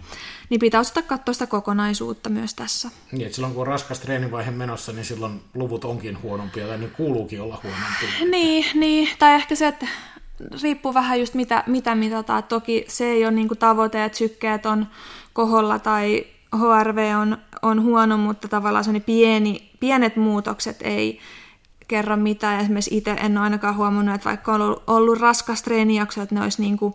niin 0.49 0.59
pitää 0.59 0.79
osata 0.79 1.01
katsoa 1.01 1.33
sitä 1.33 1.47
kokonaisuutta 1.47 2.29
myös 2.29 2.53
tässä. 2.53 2.89
Niin, 3.11 3.33
silloin 3.33 3.53
kun 3.53 3.61
on 3.61 3.67
raskas 3.67 3.99
treenivaihe 3.99 4.51
menossa, 4.51 4.93
niin 4.93 5.05
silloin 5.05 5.41
luvut 5.53 5.85
onkin 5.85 6.21
huonompia 6.21 6.67
tai 6.67 6.77
niin 6.77 6.91
kuuluukin 6.91 7.41
olla 7.41 7.59
huonompia. 7.63 8.09
Niin, 8.31 8.65
niin, 8.73 9.09
tai 9.19 9.33
ehkä 9.33 9.55
se, 9.55 9.67
että 9.67 9.87
riippuu 10.61 10.93
vähän 10.93 11.19
just 11.19 11.33
mitä, 11.33 11.63
mitä 11.67 11.95
mitataan. 11.95 12.43
Toki 12.43 12.85
se 12.87 13.05
ei 13.05 13.25
ole 13.25 13.31
niin 13.31 13.47
tavoite, 13.59 14.05
että 14.05 14.17
sykkeet 14.17 14.65
on 14.65 14.87
koholla 15.33 15.79
tai 15.79 16.25
HRV 16.55 17.13
on, 17.21 17.37
on 17.61 17.83
huono, 17.83 18.17
mutta 18.17 18.47
tavallaan 18.47 18.83
se 18.83 18.99
pieni, 18.99 19.71
pienet 19.79 20.15
muutokset 20.15 20.77
ei, 20.81 21.19
kerro 21.87 22.17
mitään. 22.17 22.59
Esimerkiksi 22.59 22.97
itse 22.97 23.11
en 23.11 23.37
ole 23.37 23.43
ainakaan 23.43 23.75
huomannut, 23.75 24.15
että 24.15 24.29
vaikka 24.29 24.53
on 24.53 24.61
ollut, 24.61 24.83
ollut 24.87 25.19
raskas 25.19 25.61
treenijakso, 25.63 26.21
että 26.21 26.35
ne 26.35 26.41
olisi 26.41 26.61
niin 26.61 26.77
kuin, 26.77 26.93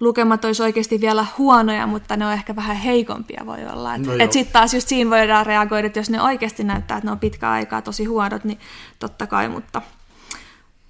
lukemat 0.00 0.44
olisi 0.44 0.62
oikeasti 0.62 1.00
vielä 1.00 1.26
huonoja, 1.38 1.86
mutta 1.86 2.16
ne 2.16 2.26
on 2.26 2.32
ehkä 2.32 2.56
vähän 2.56 2.76
heikompia 2.76 3.42
voi 3.46 3.66
olla. 3.72 3.98
No 3.98 4.12
et 4.18 4.32
sitten 4.32 4.52
taas 4.52 4.74
just 4.74 4.88
siinä 4.88 5.10
voidaan 5.10 5.46
reagoida, 5.46 5.86
että 5.86 5.98
jos 5.98 6.10
ne 6.10 6.22
oikeasti 6.22 6.64
näyttää, 6.64 6.96
että 6.96 7.06
ne 7.06 7.12
on 7.12 7.18
pitkä 7.18 7.50
aikaa 7.50 7.82
tosi 7.82 8.04
huonot, 8.04 8.44
niin 8.44 8.58
totta 8.98 9.26
kai, 9.26 9.48
mutta, 9.48 9.82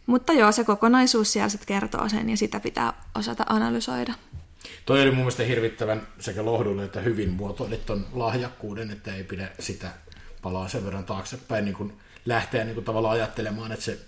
mutta 0.06 0.32
joo, 0.32 0.52
se 0.52 0.64
kokonaisuus 0.64 1.32
siellä 1.32 1.48
sitten 1.48 1.66
kertoo 1.66 2.08
sen 2.08 2.30
ja 2.30 2.36
sitä 2.36 2.60
pitää 2.60 2.92
osata 3.14 3.44
analysoida. 3.48 4.14
Toi 4.86 5.02
oli 5.02 5.10
mun 5.10 5.18
mielestä 5.18 5.42
hirvittävän 5.42 6.02
sekä 6.18 6.44
lohdullinen 6.44 6.86
että 6.86 7.00
hyvin 7.00 7.30
muotoilit 7.30 7.86
ton 7.86 8.06
lahjakkuuden, 8.12 8.90
että 8.90 9.14
ei 9.14 9.24
pidä 9.24 9.48
sitä 9.58 9.90
palaa 10.42 10.68
sen 10.68 10.84
verran 10.84 11.04
taaksepäin 11.04 11.64
niin 11.64 11.74
kuin 11.74 11.92
lähteä 12.26 12.64
niin 12.64 12.74
kuin 12.74 12.84
tavallaan 12.84 13.14
ajattelemaan, 13.14 13.72
että 13.72 13.84
se 13.84 13.98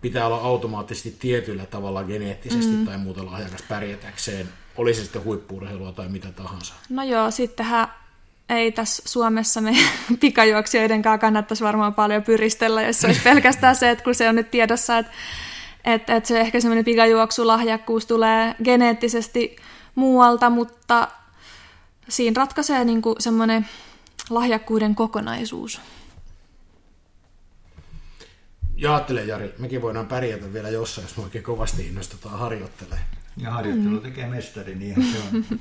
pitää 0.00 0.26
olla 0.26 0.36
automaattisesti 0.36 1.16
tietyllä 1.18 1.66
tavalla 1.66 2.04
geneettisesti 2.04 2.76
mm. 2.76 2.86
tai 2.86 2.98
muuta 2.98 3.26
lahjakas 3.26 3.62
pärjätäkseen, 3.62 4.48
oli 4.76 4.94
se 4.94 5.02
sitten 5.02 5.24
huippuurheilua 5.24 5.92
tai 5.92 6.08
mitä 6.08 6.32
tahansa. 6.32 6.74
No 6.88 7.02
joo, 7.02 7.30
sittenhän 7.30 7.88
ei 8.48 8.72
tässä 8.72 9.02
Suomessa 9.06 9.60
me 9.60 9.76
pikajuoksijoiden 10.20 11.02
kanssa 11.02 11.18
kannattaisi 11.18 11.64
varmaan 11.64 11.94
paljon 11.94 12.22
pyristellä, 12.22 12.82
jos 12.82 13.00
se 13.00 13.06
olisi 13.06 13.20
pelkästään 13.22 13.76
se, 13.76 13.90
että 13.90 14.04
kun 14.04 14.14
se 14.14 14.28
on 14.28 14.34
nyt 14.34 14.50
tiedossa, 14.50 14.98
että, 14.98 15.12
että, 15.84 16.16
että 16.16 16.28
se 16.28 16.40
ehkä 16.40 16.60
semmoinen 16.60 16.84
pikajuoksulahjakkuus 16.84 18.06
tulee 18.06 18.54
geneettisesti 18.64 19.56
muualta, 19.94 20.50
mutta 20.50 21.08
siinä 22.08 22.34
ratkaisee 22.36 22.84
niin 22.84 23.02
kuin 23.02 23.16
semmoinen 23.18 23.68
lahjakkuuden 24.30 24.94
kokonaisuus. 24.94 25.80
Ja 28.80 28.94
ajattelen 28.94 29.28
Jari, 29.28 29.54
mekin 29.58 29.82
voidaan 29.82 30.06
pärjätä 30.06 30.52
vielä 30.52 30.68
jossain, 30.68 31.04
jos 31.04 31.16
me 31.16 31.22
oikein 31.22 31.44
kovasti 31.44 31.86
innostetaan 31.86 32.38
harjoittelee. 32.38 32.98
Ja 33.36 33.50
harjoittelu 33.50 33.94
mm. 33.94 34.00
tekee 34.00 34.26
mestari, 34.26 34.74
niin 34.74 34.94
se 35.12 35.18
on. 35.18 35.44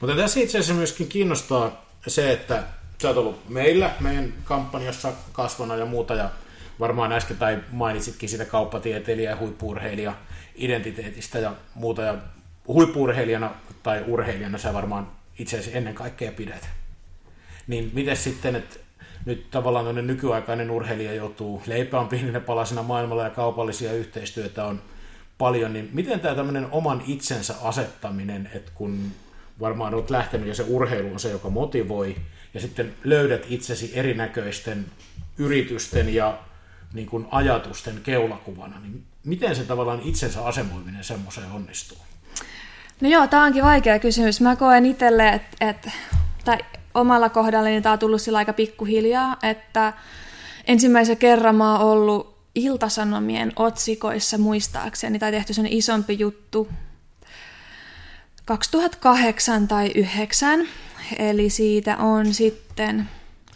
Mutta 0.00 0.16
tässä 0.16 0.40
itse 0.40 0.58
asiassa 0.58 0.74
myöskin 0.74 1.08
kiinnostaa 1.08 1.86
se, 2.06 2.32
että 2.32 2.64
sä 3.02 3.08
oot 3.08 3.16
ollut 3.16 3.48
meillä, 3.48 3.94
meidän 4.00 4.34
kampanjassa 4.44 5.12
kasvona 5.32 5.76
ja 5.76 5.86
muuta, 5.86 6.14
ja 6.14 6.30
varmaan 6.80 7.12
äsken 7.12 7.36
tai 7.36 7.58
mainitsitkin 7.72 8.28
sitä 8.28 8.44
kauppatieteilijä 8.44 9.30
ja 9.30 9.36
huippuurheilija 9.36 10.14
identiteetistä 10.54 11.38
ja 11.38 11.54
muuta, 11.74 12.02
ja 12.02 12.14
huippuurheilijana 12.68 13.50
tai 13.82 14.04
urheilijana 14.06 14.58
sä 14.58 14.74
varmaan 14.74 15.12
itse 15.38 15.58
asiassa 15.58 15.78
ennen 15.78 15.94
kaikkea 15.94 16.32
pidät. 16.32 16.68
Niin 17.66 17.90
miten 17.94 18.16
sitten, 18.16 18.56
että 18.56 18.76
nyt 19.26 19.50
tavallaan 19.50 20.06
nykyaikainen 20.06 20.70
urheilija 20.70 21.14
joutuu 21.14 21.62
leipään 21.66 22.08
pieninä 22.08 22.40
palasina 22.40 22.82
maailmalla 22.82 23.24
ja 23.24 23.30
kaupallisia 23.30 23.92
yhteistyötä 23.92 24.64
on 24.64 24.82
paljon, 25.38 25.72
niin 25.72 25.90
miten 25.92 26.20
tämä 26.20 26.34
tämmöinen 26.34 26.66
oman 26.70 27.02
itsensä 27.06 27.54
asettaminen, 27.62 28.50
että 28.54 28.72
kun 28.74 29.10
varmaan 29.60 29.94
olet 29.94 30.10
lähtenyt 30.10 30.48
ja 30.48 30.54
se 30.54 30.64
urheilu 30.68 31.12
on 31.12 31.20
se, 31.20 31.30
joka 31.30 31.50
motivoi, 31.50 32.16
ja 32.54 32.60
sitten 32.60 32.94
löydät 33.04 33.46
itsesi 33.48 33.90
erinäköisten 33.94 34.86
yritysten 35.38 36.14
ja 36.14 36.38
niin 36.92 37.06
kuin 37.06 37.26
ajatusten 37.30 38.00
keulakuvana, 38.02 38.80
niin 38.80 39.04
miten 39.24 39.56
se 39.56 39.64
tavallaan 39.64 40.00
itsensä 40.04 40.44
asemoiminen 40.44 41.04
semmoiseen 41.04 41.50
onnistuu? 41.50 41.98
No 43.00 43.08
joo, 43.08 43.26
tämä 43.26 43.44
onkin 43.44 43.64
vaikea 43.64 43.98
kysymys. 43.98 44.40
Mä 44.40 44.56
koen 44.56 44.86
itselle, 44.86 45.28
että, 45.28 45.56
että 45.60 45.90
tai 46.44 46.58
omalla 46.94 47.28
kohdallani 47.28 47.80
tämä 47.80 47.92
on 47.92 47.98
tullut 47.98 48.22
sillä 48.22 48.38
aika 48.38 48.52
pikkuhiljaa, 48.52 49.36
että 49.42 49.92
ensimmäisen 50.66 51.16
kerran 51.16 51.54
mä 51.54 51.78
oon 51.78 51.88
ollut 51.88 52.40
Iltasanomien 52.54 53.52
otsikoissa 53.56 54.38
muistaakseni, 54.38 55.18
tai 55.18 55.30
tehty 55.30 55.54
sen 55.54 55.66
isompi 55.66 56.18
juttu 56.18 56.68
2008 58.44 59.68
tai 59.68 59.88
2009, 59.88 60.68
eli 61.18 61.50
siitä 61.50 61.96
on 61.96 62.34
sitten 62.34 63.08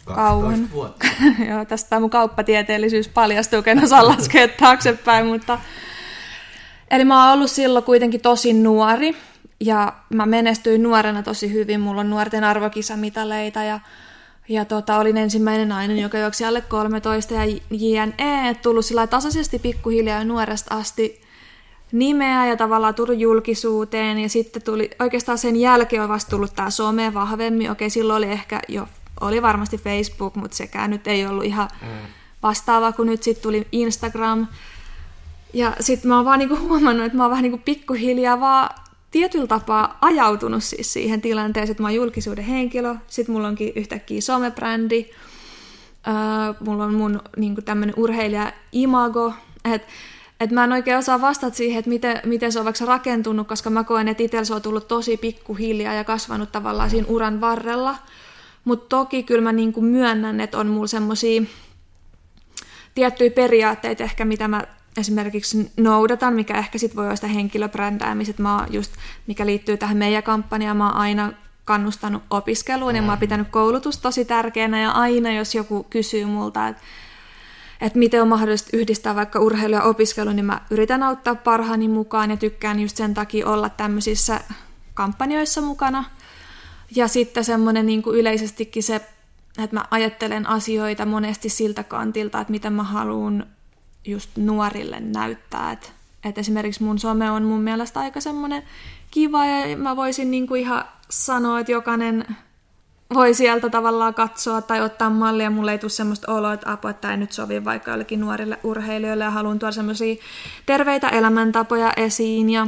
kauan. 0.05 0.69
Joo, 1.49 1.65
tästä 1.65 1.89
tämä 1.89 1.99
mun 1.99 2.09
kauppatieteellisyys 2.09 3.07
paljastuu, 3.07 3.63
kun 3.63 3.83
osaa 3.83 4.07
laskea 4.15 4.47
taaksepäin, 4.47 5.27
mutta... 5.27 5.59
Eli 6.91 7.05
mä 7.05 7.23
oon 7.23 7.33
ollut 7.33 7.51
silloin 7.51 7.85
kuitenkin 7.85 8.21
tosi 8.21 8.53
nuori, 8.53 9.15
ja 9.59 9.93
mä 10.09 10.25
menestyin 10.25 10.83
nuorena 10.83 11.23
tosi 11.23 11.53
hyvin. 11.53 11.79
Mulla 11.79 12.01
on 12.01 12.09
nuorten 12.09 12.43
arvokisamitaleita 12.43 13.63
ja, 13.63 13.79
ja 14.49 14.65
tota, 14.65 14.97
olin 14.97 15.17
ensimmäinen 15.17 15.69
nainen, 15.69 15.99
joka 15.99 16.17
juoksi 16.17 16.45
alle 16.45 16.61
13 16.61 17.33
ja 17.33 17.41
JNE, 17.71 18.55
tullut 18.61 18.85
sillä 18.85 19.07
tasaisesti 19.07 19.59
pikkuhiljaa 19.59 20.23
nuoresta 20.23 20.75
asti 20.75 21.21
nimeä 21.91 22.45
ja 22.45 22.57
tavallaan 22.57 22.95
tullut 22.95 23.19
julkisuuteen 23.19 24.19
ja 24.19 24.29
sitten 24.29 24.61
tuli 24.61 24.89
oikeastaan 24.99 25.37
sen 25.37 25.55
jälkeen 25.55 26.03
on 26.03 26.09
vasta 26.09 26.29
tullut 26.29 26.55
tämä 26.55 26.69
some 26.69 27.13
vahvemmin. 27.13 27.71
Okei, 27.71 27.89
silloin 27.89 28.17
oli 28.17 28.31
ehkä 28.31 28.59
jo, 28.67 28.87
oli 29.21 29.41
varmasti 29.41 29.77
Facebook, 29.77 30.35
mutta 30.35 30.57
sekään 30.57 30.89
nyt 30.89 31.07
ei 31.07 31.27
ollut 31.27 31.45
ihan 31.45 31.69
mm. 31.81 31.87
vastaava, 32.43 32.91
kun 32.91 33.07
nyt 33.07 33.23
sitten 33.23 33.43
tuli 33.43 33.67
Instagram. 33.71 34.47
Ja 35.53 35.73
sitten 35.79 36.09
mä 36.09 36.15
oon 36.15 36.25
vaan 36.25 36.39
niinku 36.39 36.57
huomannut, 36.59 37.05
että 37.05 37.17
mä 37.17 37.23
oon 37.23 37.31
vähän 37.31 37.43
niinku 37.43 37.61
pikkuhiljaa 37.65 38.39
vaan 38.39 38.69
tietyllä 39.15 39.47
tapaa 39.47 39.97
ajautunut 40.01 40.63
siis 40.63 40.93
siihen 40.93 41.21
tilanteeseen, 41.21 41.71
että 41.71 41.83
mä 41.83 41.87
oon 41.87 41.95
julkisuuden 41.95 42.43
henkilö, 42.43 42.95
sitten 43.07 43.35
mulla 43.35 43.47
onkin 43.47 43.73
yhtäkkiä 43.75 44.21
somebrändi, 44.21 45.05
uh, 46.07 46.65
mulla 46.67 46.83
on 46.83 46.93
mun 46.93 47.21
niin 47.37 47.55
tämmöinen 47.65 47.95
urheilija-imago, 47.97 49.33
että 49.73 49.87
et 50.39 50.51
mä 50.51 50.63
en 50.63 50.71
oikein 50.71 50.97
osaa 50.97 51.21
vastata 51.21 51.55
siihen, 51.55 51.79
että 51.79 51.89
miten, 51.89 52.21
miten 52.25 52.51
se 52.51 52.59
on 52.59 52.65
vaikka 52.65 52.85
rakentunut, 52.85 53.47
koska 53.47 53.69
mä 53.69 53.83
koen, 53.83 54.07
että 54.07 54.23
itsellä 54.23 54.45
se 54.45 54.53
on 54.53 54.61
tullut 54.61 54.87
tosi 54.87 55.17
pikkuhiljaa 55.17 55.93
ja 55.93 56.03
kasvanut 56.03 56.51
tavallaan 56.51 56.89
siinä 56.89 57.07
uran 57.09 57.41
varrella. 57.41 57.95
Mutta 58.65 58.97
toki 58.97 59.23
kyllä 59.23 59.41
mä 59.41 59.51
niin 59.51 59.73
myönnän, 59.79 60.41
että 60.41 60.57
on 60.57 60.67
mulla 60.67 60.87
semmoisia 60.87 61.41
tiettyjä 62.95 63.31
periaatteita 63.31 64.03
ehkä, 64.03 64.25
mitä 64.25 64.47
mä 64.47 64.63
esimerkiksi 64.97 65.71
noudatan, 65.77 66.33
mikä 66.33 66.57
ehkä 66.57 66.77
sitten 66.77 66.95
voi 66.95 67.05
olla 67.05 67.15
sitä 67.15 67.27
henkilöbrändäämistä, 67.27 68.41
mä 68.41 68.57
oon 68.57 68.73
just, 68.73 68.91
mikä 69.27 69.45
liittyy 69.45 69.77
tähän 69.77 69.97
meidän 69.97 70.23
kampanjaan, 70.23 70.77
mä 70.77 70.89
oon 70.89 70.97
aina 70.97 71.33
kannustanut 71.65 72.23
opiskeluun 72.29 72.91
mm. 72.91 72.95
ja 72.95 73.01
mä 73.01 73.11
oon 73.11 73.19
pitänyt 73.19 73.47
koulutus 73.51 73.97
tosi 73.97 74.25
tärkeänä 74.25 74.81
ja 74.81 74.91
aina 74.91 75.31
jos 75.31 75.55
joku 75.55 75.83
kysyy 75.89 76.25
multa, 76.25 76.67
että 76.67 76.81
että 77.81 77.99
miten 77.99 78.21
on 78.21 78.27
mahdollista 78.27 78.77
yhdistää 78.77 79.15
vaikka 79.15 79.39
urheilu 79.39 79.75
ja 79.75 79.83
opiskelu, 79.83 80.29
niin 80.29 80.45
mä 80.45 80.61
yritän 80.69 81.03
auttaa 81.03 81.35
parhaani 81.35 81.87
mukaan 81.87 82.31
ja 82.31 82.37
tykkään 82.37 82.79
just 82.79 82.97
sen 82.97 83.13
takia 83.13 83.47
olla 83.47 83.69
tämmöisissä 83.69 84.41
kampanjoissa 84.93 85.61
mukana. 85.61 86.03
Ja 86.95 87.07
sitten 87.07 87.43
semmoinen 87.43 87.85
niin 87.85 88.03
yleisestikin 88.13 88.83
se, 88.83 88.95
että 88.95 89.75
mä 89.75 89.85
ajattelen 89.91 90.47
asioita 90.47 91.05
monesti 91.05 91.49
siltä 91.49 91.83
kantilta, 91.83 92.41
että 92.41 92.51
miten 92.51 92.73
mä 92.73 92.83
haluan 92.83 93.45
just 94.05 94.29
nuorille 94.37 94.99
näyttää. 94.99 95.71
Että 95.71 95.89
et 96.23 96.37
esimerkiksi 96.37 96.83
mun 96.83 96.99
some 96.99 97.31
on 97.31 97.43
mun 97.43 97.61
mielestä 97.61 97.99
aika 97.99 98.21
semmoinen 98.21 98.63
kiva 99.11 99.45
ja 99.45 99.77
mä 99.77 99.95
voisin 99.95 100.31
niinku 100.31 100.55
ihan 100.55 100.85
sanoa, 101.09 101.59
että 101.59 101.71
jokainen 101.71 102.25
voi 103.13 103.33
sieltä 103.33 103.69
tavallaan 103.69 104.13
katsoa 104.13 104.61
tai 104.61 104.81
ottaa 104.81 105.09
mallia. 105.09 105.49
Mulle 105.49 105.71
ei 105.71 105.77
tule 105.77 105.89
semmoista 105.89 106.33
oloa, 106.33 106.53
että 106.53 106.71
apua, 106.71 106.89
että 106.89 107.11
ei 107.11 107.17
nyt 107.17 107.31
sovi 107.31 107.65
vaikka 107.65 107.91
jollekin 107.91 108.19
nuorille 108.19 108.59
urheilijoille 108.63 109.23
ja 109.23 109.31
haluan 109.31 109.59
tuoda 109.59 109.71
semmoisia 109.71 110.15
terveitä 110.65 111.09
elämäntapoja 111.09 111.93
esiin 111.97 112.49
ja 112.49 112.67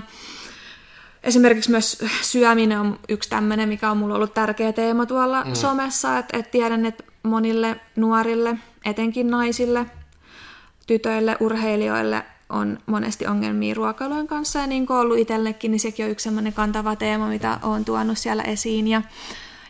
Esimerkiksi 1.24 1.72
myös 1.72 2.04
syöminen 2.22 2.80
on 2.80 3.00
yksi 3.10 3.30
tämmöinen, 3.30 3.70
mikä 3.70 3.92
on 3.92 3.98
mulla 3.98 4.16
ollut 4.16 4.34
tärkeä 4.34 4.74
teema 4.74 5.06
tuolla 5.06 5.44
mm. 5.44 5.54
somessa, 5.54 6.18
että, 6.18 6.38
että 6.38 6.52
tiedän, 6.52 6.86
että 6.86 7.04
monille 7.24 7.80
nuorille, 7.96 8.58
etenkin 8.86 9.30
naisille, 9.30 9.86
tytöille, 10.88 11.38
urheilijoille 11.40 12.24
on 12.50 12.78
monesti 12.86 13.28
ongelmia 13.28 13.74
ruokailujen 13.74 14.28
kanssa, 14.28 14.60
ja 14.60 14.68
niin 14.68 14.88
kuin 14.88 14.98
ollut 14.98 15.18
itsellekin, 15.18 15.72
niin 15.72 15.80
sekin 15.80 16.06
on 16.06 16.12
yksi 16.12 16.24
sellainen 16.24 16.54
kantava 16.54 16.96
teema, 16.96 17.28
mitä 17.28 17.60
olen 17.64 17.86
tuonut 17.86 18.18
siellä 18.18 18.44
esiin. 18.44 18.88
Ja, 18.88 19.02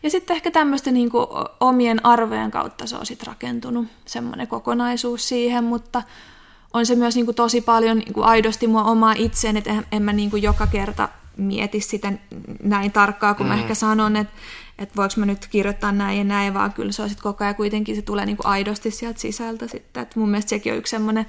ja 0.03 0.09
sitten 0.09 0.35
ehkä 0.35 0.51
tämmöistä 0.51 0.91
niin 0.91 1.09
kuin 1.09 1.27
omien 1.59 2.05
arvojen 2.05 2.51
kautta 2.51 2.87
se 2.87 2.95
on 2.95 3.05
sitten 3.05 3.27
rakentunut, 3.27 3.87
semmoinen 4.05 4.47
kokonaisuus 4.47 5.29
siihen, 5.29 5.63
mutta 5.63 6.03
on 6.73 6.85
se 6.85 6.95
myös 6.95 7.15
niin 7.15 7.25
kuin 7.25 7.35
tosi 7.35 7.61
paljon 7.61 7.97
niin 7.97 8.13
kuin 8.13 8.25
aidosti 8.25 8.67
mua 8.67 8.83
omaa 8.83 9.13
itseen, 9.17 9.57
että 9.57 9.69
en, 9.69 9.85
en 9.91 10.03
mä 10.03 10.13
niin 10.13 10.29
kuin 10.29 10.43
joka 10.43 10.67
kerta 10.67 11.09
mieti 11.37 11.81
sitä 11.81 12.13
näin 12.63 12.91
tarkkaa, 12.91 13.33
kun 13.33 13.45
mm. 13.45 13.51
mä 13.51 13.59
ehkä 13.59 13.73
sanon, 13.73 14.15
että 14.15 14.33
että 14.77 14.95
voiko 14.95 15.13
mä 15.17 15.25
nyt 15.25 15.47
kirjoittaa 15.47 15.91
näin 15.91 16.17
ja 16.17 16.23
näin, 16.23 16.53
vaan 16.53 16.73
kyllä 16.73 16.91
se 16.91 17.01
on 17.01 17.09
sitten 17.09 17.23
koko 17.23 17.43
ajan 17.43 17.55
kuitenkin, 17.55 17.95
se 17.95 18.01
tulee 18.01 18.25
niinku 18.25 18.43
aidosti 18.45 18.91
sieltä 18.91 19.19
sisältä 19.19 19.67
sitten. 19.67 20.03
Et 20.03 20.15
mun 20.15 20.29
mielestä 20.29 20.49
sekin 20.49 20.73
on 20.73 20.79
yksi 20.79 20.91
semmoinen 20.91 21.25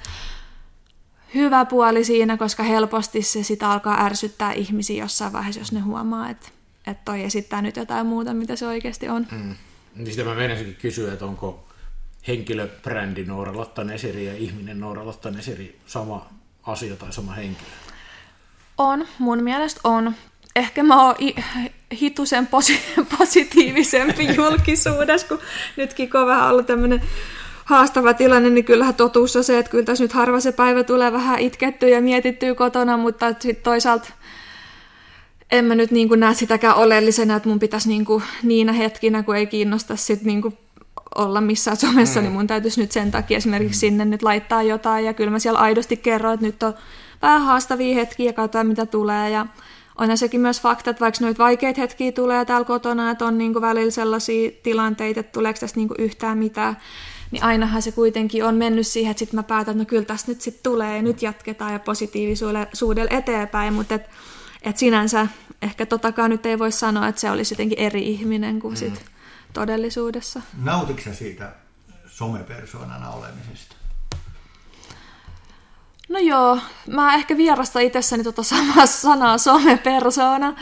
hyvä 1.35 1.65
puoli 1.65 2.05
siinä, 2.05 2.37
koska 2.37 2.63
helposti 2.63 3.23
se 3.23 3.43
sitä 3.43 3.71
alkaa 3.71 4.05
ärsyttää 4.05 4.53
ihmisiä 4.53 5.05
jossain 5.05 5.33
vaiheessa, 5.33 5.61
jos 5.61 5.73
ne 5.73 5.81
huomaa, 5.81 6.31
että, 6.31 6.49
että 6.87 7.03
toi 7.05 7.25
esittää 7.25 7.63
nyt 7.63 7.77
jotain 7.77 8.07
muuta, 8.07 8.35
mitä 8.35 8.57
se 8.57 8.67
oikeasti 8.67 9.09
on. 9.09 9.27
Mm. 9.31 9.55
Niin 9.95 10.11
sitä 10.11 10.25
mä 10.25 10.35
menisinkin 10.35 10.77
kysyä, 10.77 11.13
että 11.13 11.25
onko 11.25 11.69
henkilöbrändi 12.29 13.25
Noora 13.25 13.57
Lottanesiri 13.57 14.27
ja 14.27 14.35
ihminen 14.37 14.81
Noora 14.81 15.07
Lottanesiri 15.07 15.79
sama 15.87 16.29
asia 16.63 16.97
tai 16.97 17.13
sama 17.13 17.33
henkilö? 17.33 17.69
On, 18.79 19.07
mun 19.19 19.43
mielestä 19.43 19.81
on 19.85 20.15
ehkä 20.57 20.83
mä 20.83 21.07
oon 21.07 21.15
hitusen 22.01 22.47
posi- 22.47 22.81
positiivisempi 23.19 24.29
julkisuudessa, 24.37 25.29
kun 25.29 25.39
nytkin 25.77 26.11
kun 26.11 26.21
on 26.21 26.27
vähän 26.27 26.51
ollut 26.51 26.67
tämmöinen 26.67 27.03
haastava 27.65 28.15
tilanne, 28.15 28.51
niin 28.51 28.65
kyllähän 28.65 28.95
totuus 28.95 29.37
on 29.37 29.45
se, 29.45 29.59
että 29.59 29.71
kyllä 29.71 29.85
tässä 29.85 30.05
nyt 30.05 30.13
harva 30.13 30.41
se 30.41 30.53
päivä 30.53 30.85
tulee 30.85 31.13
vähän 31.13 31.39
itkettyä 31.39 31.89
ja 31.89 32.01
mietittyä 32.01 32.55
kotona, 32.55 32.97
mutta 32.97 33.29
sitten 33.29 33.63
toisaalta 33.63 34.11
en 35.51 35.65
mä 35.65 35.75
nyt 35.75 35.91
niin 35.91 36.09
kuin 36.09 36.21
näe 36.21 36.35
sitäkään 36.35 36.77
oleellisena, 36.77 37.37
että 37.37 37.49
mun 37.49 37.59
pitäisi 37.59 37.89
niin 37.89 38.05
kuin 38.05 38.23
niinä 38.43 38.73
hetkinä, 38.73 39.23
kun 39.23 39.37
ei 39.37 39.47
kiinnosta 39.47 39.97
sit 39.97 40.23
niin 40.23 40.43
kuin 40.43 40.59
olla 41.15 41.41
missään 41.41 41.77
somessa, 41.77 42.21
mm. 42.21 42.25
niin 42.25 42.33
mun 42.33 42.47
täytyisi 42.47 42.81
nyt 42.81 42.93
sen 42.93 43.11
takia 43.11 43.37
esimerkiksi 43.37 43.81
sinne 43.81 44.05
nyt 44.05 44.23
laittaa 44.23 44.63
jotain. 44.63 45.05
Ja 45.05 45.15
kyllä 45.15 45.31
mä 45.31 45.39
siellä 45.39 45.59
aidosti 45.59 45.97
kerron, 45.97 46.35
että 46.35 46.47
nyt 46.47 46.63
on 46.63 46.75
vähän 47.23 47.43
haastavia 47.43 47.95
hetkiä 47.95 48.27
ja 48.27 48.33
katsotaan 48.33 48.67
mitä 48.67 48.87
tulee. 48.87 49.31
Ja 49.31 49.47
on 49.99 50.19
sekin 50.19 50.41
myös 50.41 50.61
fakta, 50.61 50.91
että 50.91 51.01
vaikka 51.01 51.25
noita 51.25 51.45
vaikeita 51.45 51.81
hetkiä 51.81 52.13
tulee 52.13 52.45
täällä 52.45 52.65
kotona, 52.65 53.11
että 53.11 53.25
on 53.25 53.39
niinku 53.39 53.61
välillä 53.61 53.91
sellaisia 53.91 54.51
tilanteita, 54.63 55.21
että 55.21 55.33
tuleeko 55.33 55.61
tästä 55.61 55.77
niinku 55.77 55.95
yhtään 55.99 56.39
mitään, 56.39 56.77
niin 57.31 57.45
ainahan 57.45 57.83
se 57.83 57.93
kuitenkin 57.93 58.45
on 58.45 58.55
mennyt 58.55 58.87
siihen, 58.87 59.11
että 59.11 59.19
sitten 59.19 59.39
mä 59.39 59.43
päätän, 59.43 59.73
että 59.73 59.85
no 59.85 59.89
kyllä 59.89 60.05
tästä 60.05 60.31
nyt 60.31 60.41
sitten 60.41 60.63
tulee 60.63 60.97
ja 60.97 61.03
nyt 61.03 61.23
jatketaan 61.23 61.73
ja 61.73 61.79
positiivisuudella 61.79 63.17
eteenpäin, 63.17 63.75
mutta 63.75 63.95
et, 63.95 64.11
et 64.63 64.77
sinänsä 64.77 65.27
ehkä 65.63 65.87
totakaan 65.87 66.31
nyt 66.31 66.47
ei 66.47 66.59
voi 66.59 66.73
sanoa, 66.73 67.09
että 67.09 67.21
se 67.21 67.31
olisi 67.31 67.55
jotenkin 67.55 67.79
eri 67.79 68.07
ihminen 68.09 68.61
kuin 68.61 68.75
mm. 68.75 68.77
sit 68.77 69.05
todellisuudessa. 69.53 70.43
Nautitko 70.63 71.11
siitä 71.13 71.53
somepersoonana 72.07 73.11
olemisesta? 73.11 73.78
No 76.09 76.19
joo, 76.19 76.59
mä 76.87 77.15
ehkä 77.15 77.37
vierasta 77.37 77.81
itsessäni 77.81 78.25
tota 78.25 78.43
samaa 78.43 78.87
sanaa 78.87 79.39
somepersona. 79.39 80.55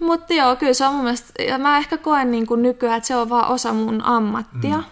Mutta 0.00 0.34
joo, 0.34 0.56
kyllä 0.56 0.74
se 0.74 0.86
on 0.86 0.94
mun 0.94 1.02
mielestä, 1.04 1.42
ja 1.42 1.58
mä 1.58 1.78
ehkä 1.78 1.98
koen 1.98 2.30
niin 2.30 2.46
kuin 2.46 2.62
nykyään, 2.62 2.96
että 2.96 3.06
se 3.06 3.16
on 3.16 3.28
vaan 3.28 3.48
osa 3.48 3.72
mun 3.72 4.02
ammattia. 4.04 4.76
Mm. 4.76 4.84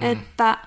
Että 0.00 0.58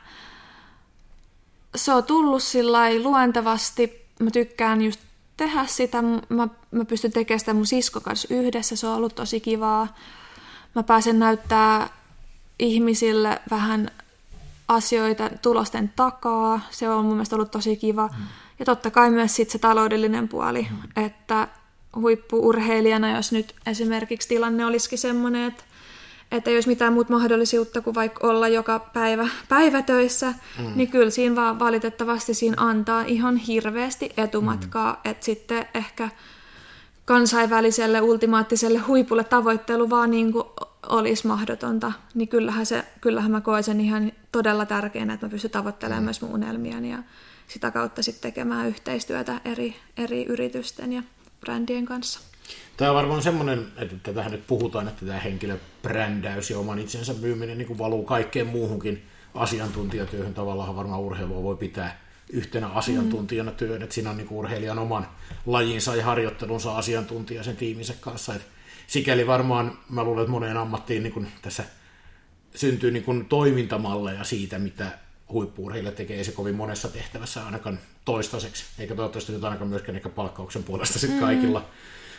se 1.75 1.93
on 1.93 2.03
tullut 2.03 2.43
sillä 2.43 2.79
luontevasti, 3.03 4.05
mä 4.19 4.31
tykkään 4.31 4.81
just 4.81 4.99
tehdä 5.37 5.65
sitä, 5.65 6.01
mä, 6.01 6.47
mä 6.71 6.85
pystyn 6.85 7.11
tekemään 7.11 7.39
sitä 7.39 7.53
mun 7.53 7.65
sisko 7.65 8.01
kanssa 8.01 8.27
yhdessä, 8.33 8.75
se 8.75 8.87
on 8.87 8.95
ollut 8.95 9.15
tosi 9.15 9.39
kivaa. 9.39 9.87
Mä 10.75 10.83
pääsen 10.83 11.19
näyttää 11.19 11.89
ihmisille 12.59 13.41
vähän 13.51 13.91
asioita 14.67 15.29
tulosten 15.41 15.93
takaa, 15.95 16.59
se 16.71 16.89
on 16.89 17.05
mun 17.05 17.13
mielestä 17.13 17.35
ollut 17.35 17.51
tosi 17.51 17.75
kiva. 17.75 18.07
Mm. 18.07 18.25
Ja 18.61 18.65
totta 18.65 18.91
kai 18.91 19.11
myös 19.11 19.35
sit 19.35 19.49
se 19.49 19.59
taloudellinen 19.59 20.27
puoli, 20.27 20.67
mm. 20.71 21.03
että 21.05 21.47
huippuurheilijana, 21.95 23.15
jos 23.15 23.31
nyt 23.31 23.55
esimerkiksi 23.65 24.27
tilanne 24.27 24.65
olisikin 24.65 24.99
semmoinen, 24.99 25.47
että, 25.47 25.63
että 26.31 26.49
ei 26.49 26.55
olisi 26.55 26.69
mitään 26.69 26.93
muuta 26.93 27.13
mahdollisuutta 27.13 27.81
kuin 27.81 27.95
vaikka 27.95 28.27
olla 28.27 28.47
joka 28.47 28.79
päivä 28.79 29.27
päivätöissä, 29.49 30.33
mm. 30.59 30.71
niin 30.75 30.87
kyllä 30.87 31.09
siinä 31.09 31.35
vaan 31.35 31.59
valitettavasti 31.59 32.33
siinä 32.33 32.55
antaa 32.57 33.01
ihan 33.01 33.35
hirveästi 33.35 34.09
etumatkaa, 34.17 34.93
mm. 34.93 35.11
että 35.11 35.25
sitten 35.25 35.65
ehkä 35.73 36.09
kansainväliselle 37.05 38.01
ultimaattiselle 38.01 38.79
huipulle 38.79 39.23
tavoittelu 39.23 39.89
vaan 39.89 40.11
niin 40.11 40.33
kuin 40.33 40.45
olisi 40.89 41.27
mahdotonta, 41.27 41.91
niin 42.13 42.27
kyllähän, 42.27 42.65
se, 42.65 42.85
kyllähän 43.01 43.31
mä 43.31 43.41
koen 43.41 43.63
sen 43.63 43.81
ihan 43.81 44.11
todella 44.31 44.65
tärkeänä, 44.65 45.13
että 45.13 45.25
mä 45.25 45.29
pystyn 45.29 45.51
tavoittelemaan 45.51 46.03
mm. 46.03 46.05
myös 46.05 46.21
mun 46.21 46.33
unelmiani 46.33 46.91
ja 46.91 46.97
sitä 47.47 47.71
kautta 47.71 48.03
sitten 48.03 48.31
tekemään 48.31 48.67
yhteistyötä 48.67 49.41
eri, 49.45 49.75
eri 49.97 50.25
yritysten 50.25 50.93
ja 50.93 51.03
brändien 51.39 51.85
kanssa. 51.85 52.19
Tämä 52.77 52.91
on 52.91 52.95
varmaan 52.95 53.21
semmoinen, 53.21 53.67
että 53.77 54.13
tähän 54.13 54.31
nyt 54.31 54.47
puhutaan, 54.47 54.87
että 54.87 55.05
tämä 55.05 55.19
henkilöbrändäys 55.19 56.49
ja 56.49 56.59
oman 56.59 56.79
itsensä 56.79 57.13
myyminen 57.13 57.57
niin 57.57 57.67
kuin 57.67 57.79
valuu 57.79 58.03
kaikkeen 58.03 58.47
muuhunkin 58.47 59.05
asiantuntijatyöhön. 59.33 60.33
Tavallaan 60.33 60.75
varmaan 60.75 61.01
urheilua 61.01 61.43
voi 61.43 61.55
pitää 61.55 62.01
yhtenä 62.29 62.67
asiantuntijana 62.67 63.51
työn, 63.51 63.81
että 63.81 63.95
siinä 63.95 64.09
on 64.09 64.17
niin 64.17 64.27
kuin 64.27 64.37
urheilijan 64.37 64.79
oman 64.79 65.07
lajinsa 65.45 65.95
ja 65.95 66.05
harjoittelunsa 66.05 66.77
asiantuntija 66.77 67.43
sen 67.43 67.55
tiiminsä 67.55 67.93
kanssa. 67.99 68.35
Että 68.35 68.47
sikäli 68.87 69.27
varmaan 69.27 69.77
mä 69.89 70.03
luulen, 70.03 70.21
että 70.21 70.31
moneen 70.31 70.57
ammattiin 70.57 71.03
niin 71.03 71.13
kuin 71.13 71.27
tässä 71.41 71.63
syntyy 72.55 72.91
niin 72.91 73.03
kuin 73.03 73.25
toimintamalleja 73.25 74.23
siitä, 74.23 74.59
mitä 74.59 74.91
huippuurheilija 75.31 75.91
tekee 75.91 76.23
se 76.23 76.31
kovin 76.31 76.55
monessa 76.55 76.87
tehtävässä 76.87 77.45
ainakaan 77.45 77.79
toistaiseksi, 78.05 78.65
eikä 78.79 78.95
toivottavasti 78.95 79.31
nyt 79.31 79.43
ainakaan 79.43 79.69
myöskään 79.69 79.95
ehkä 79.95 80.09
palkkauksen 80.09 80.63
puolesta 80.63 80.99
sit 80.99 81.19
kaikilla, 81.19 81.59
mm. 81.59 81.65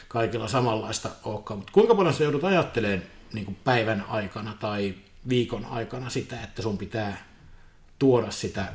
kaikilla 0.08 0.48
samanlaista 0.48 1.10
olekaan. 1.24 1.58
Mutta 1.58 1.72
kuinka 1.72 1.94
paljon 1.94 2.14
sä 2.14 2.24
joudut 2.24 2.44
ajattelemaan 2.44 3.02
niin 3.32 3.44
kuin 3.44 3.56
päivän 3.64 4.04
aikana 4.08 4.54
tai 4.60 4.94
viikon 5.28 5.64
aikana 5.64 6.10
sitä, 6.10 6.42
että 6.42 6.62
sun 6.62 6.78
pitää 6.78 7.24
tuoda 7.98 8.30
sitä 8.30 8.72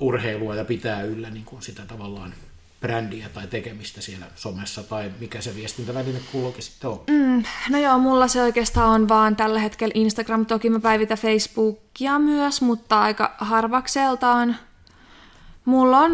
urheilua 0.00 0.54
ja 0.54 0.64
pitää 0.64 1.02
yllä 1.02 1.30
niin 1.30 1.44
kuin 1.44 1.62
sitä 1.62 1.82
tavallaan 1.82 2.34
brändiä 2.80 3.28
tai 3.28 3.46
tekemistä 3.46 4.00
siellä 4.00 4.26
somessa 4.34 4.82
tai 4.82 5.12
mikä 5.20 5.40
se 5.40 5.56
viestintäväline 5.56 6.20
kulloinkin 6.32 6.62
sitten 6.62 6.90
on? 6.90 7.00
Mm, 7.10 7.42
no 7.70 7.78
joo, 7.78 7.98
mulla 7.98 8.28
se 8.28 8.42
oikeastaan 8.42 8.90
on 8.90 9.08
vaan 9.08 9.36
tällä 9.36 9.60
hetkellä 9.60 9.92
Instagram. 9.94 10.46
Toki 10.46 10.70
mä 10.70 10.80
päivitän 10.80 11.18
Facebookia 11.18 12.18
myös, 12.18 12.60
mutta 12.62 13.00
aika 13.00 13.34
harvakseltaan. 13.38 14.56
Mulla 15.64 15.98
on 15.98 16.12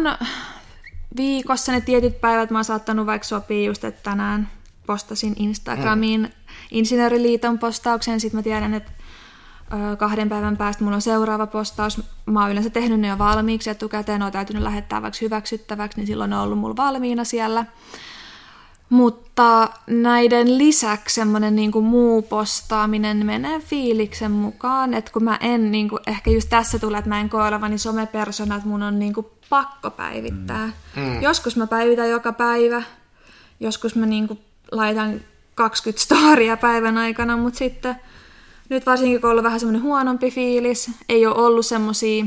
viikossa 1.17 1.71
ne 1.71 1.81
tietyt 1.81 2.21
päivät, 2.21 2.51
mä 2.51 2.57
oon 2.57 2.65
saattanut 2.65 3.05
vaikka 3.05 3.27
sopia 3.27 3.65
just, 3.65 3.83
että 3.83 4.03
tänään 4.03 4.49
postasin 4.85 5.33
Instagramiin 5.37 6.21
mm. 6.21 6.29
Insinööriliiton 6.71 7.59
postauksen, 7.59 8.19
sitten 8.19 8.37
mä 8.37 8.43
tiedän, 8.43 8.73
että 8.73 8.91
kahden 9.97 10.29
päivän 10.29 10.57
päästä 10.57 10.83
mulla 10.83 10.95
on 10.95 11.01
seuraava 11.01 11.47
postaus. 11.47 12.01
Mä 12.25 12.41
oon 12.41 12.51
yleensä 12.51 12.69
tehnyt 12.69 12.99
ne 12.99 13.07
jo 13.07 13.17
valmiiksi 13.17 13.69
etukäteen, 13.69 14.19
ne 14.19 14.25
on 14.25 14.31
täytynyt 14.31 14.63
lähettää 14.63 15.01
vaikka 15.01 15.19
hyväksyttäväksi, 15.21 15.97
niin 15.97 16.07
silloin 16.07 16.29
ne 16.29 16.37
on 16.37 16.43
ollut 16.43 16.59
mulla 16.59 16.77
valmiina 16.77 17.23
siellä. 17.23 17.65
Mutta 18.89 19.69
näiden 19.87 20.57
lisäksi 20.57 21.15
semmoinen 21.15 21.55
niin 21.55 21.83
muu 21.83 22.21
postaaminen 22.21 23.25
menee 23.25 23.59
fiiliksen 23.59 24.31
mukaan, 24.31 24.93
että 24.93 25.11
kun 25.11 25.23
mä 25.23 25.37
en, 25.41 25.71
niin 25.71 25.89
kuin, 25.89 25.99
ehkä 26.07 26.31
just 26.31 26.49
tässä 26.49 26.79
tulee, 26.79 26.99
että 26.99 27.09
mä 27.09 27.19
en 27.19 27.29
koe 27.29 27.47
olevani 27.47 27.77
somepersona, 27.77 28.55
että 28.55 28.67
mun 28.67 28.83
on 28.83 28.99
niin 28.99 29.13
kuin, 29.13 29.27
pakko 29.49 29.89
päivittää. 29.89 30.71
Mm. 30.95 31.01
mm. 31.01 31.21
Joskus 31.21 31.57
mä 31.57 31.67
päivitän 31.67 32.09
joka 32.09 32.33
päivä, 32.33 32.83
joskus 33.59 33.95
mä 33.95 34.05
niin 34.05 34.27
kuin, 34.27 34.39
laitan 34.71 35.21
20 35.55 36.03
storia 36.03 36.57
päivän 36.57 36.97
aikana, 36.97 37.37
mutta 37.37 37.57
sitten 37.57 37.95
nyt 38.69 38.85
varsinkin 38.85 39.21
kun 39.21 39.27
on 39.27 39.31
ollut 39.31 39.43
vähän 39.43 39.59
semmoinen 39.59 39.83
huonompi 39.83 40.31
fiilis, 40.31 40.91
ei 41.09 41.25
ole 41.25 41.35
ollut 41.35 41.65
semmoisia 41.65 42.25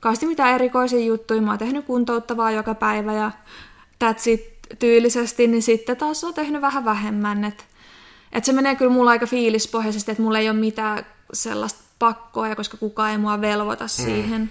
kasti 0.00 0.26
mitään 0.26 0.54
erikoisia 0.54 1.04
juttuja, 1.04 1.42
mä 1.42 1.50
oon 1.50 1.58
tehnyt 1.58 1.84
kuntouttavaa 1.84 2.50
joka 2.50 2.74
päivä 2.74 3.12
ja 3.12 3.30
that's 4.04 4.30
it 4.30 4.52
tyylisesti, 4.78 5.46
niin 5.46 5.62
sitten 5.62 5.96
taas 5.96 6.24
on 6.24 6.34
tehnyt 6.34 6.62
vähän 6.62 6.84
vähemmän. 6.84 7.44
Että 7.44 7.64
et 8.32 8.44
se 8.44 8.52
menee 8.52 8.74
kyllä 8.74 8.92
mulla 8.92 9.10
aika 9.10 9.26
fiilispohjaisesti, 9.26 10.10
että 10.10 10.22
mulla 10.22 10.38
ei 10.38 10.50
ole 10.50 10.58
mitään 10.58 11.06
sellaista 11.32 11.80
pakkoa, 11.98 12.56
koska 12.56 12.76
kukaan 12.76 13.10
ei 13.10 13.18
mua 13.18 13.40
velvoita 13.40 13.84
mm. 13.84 13.88
siihen. 13.88 14.50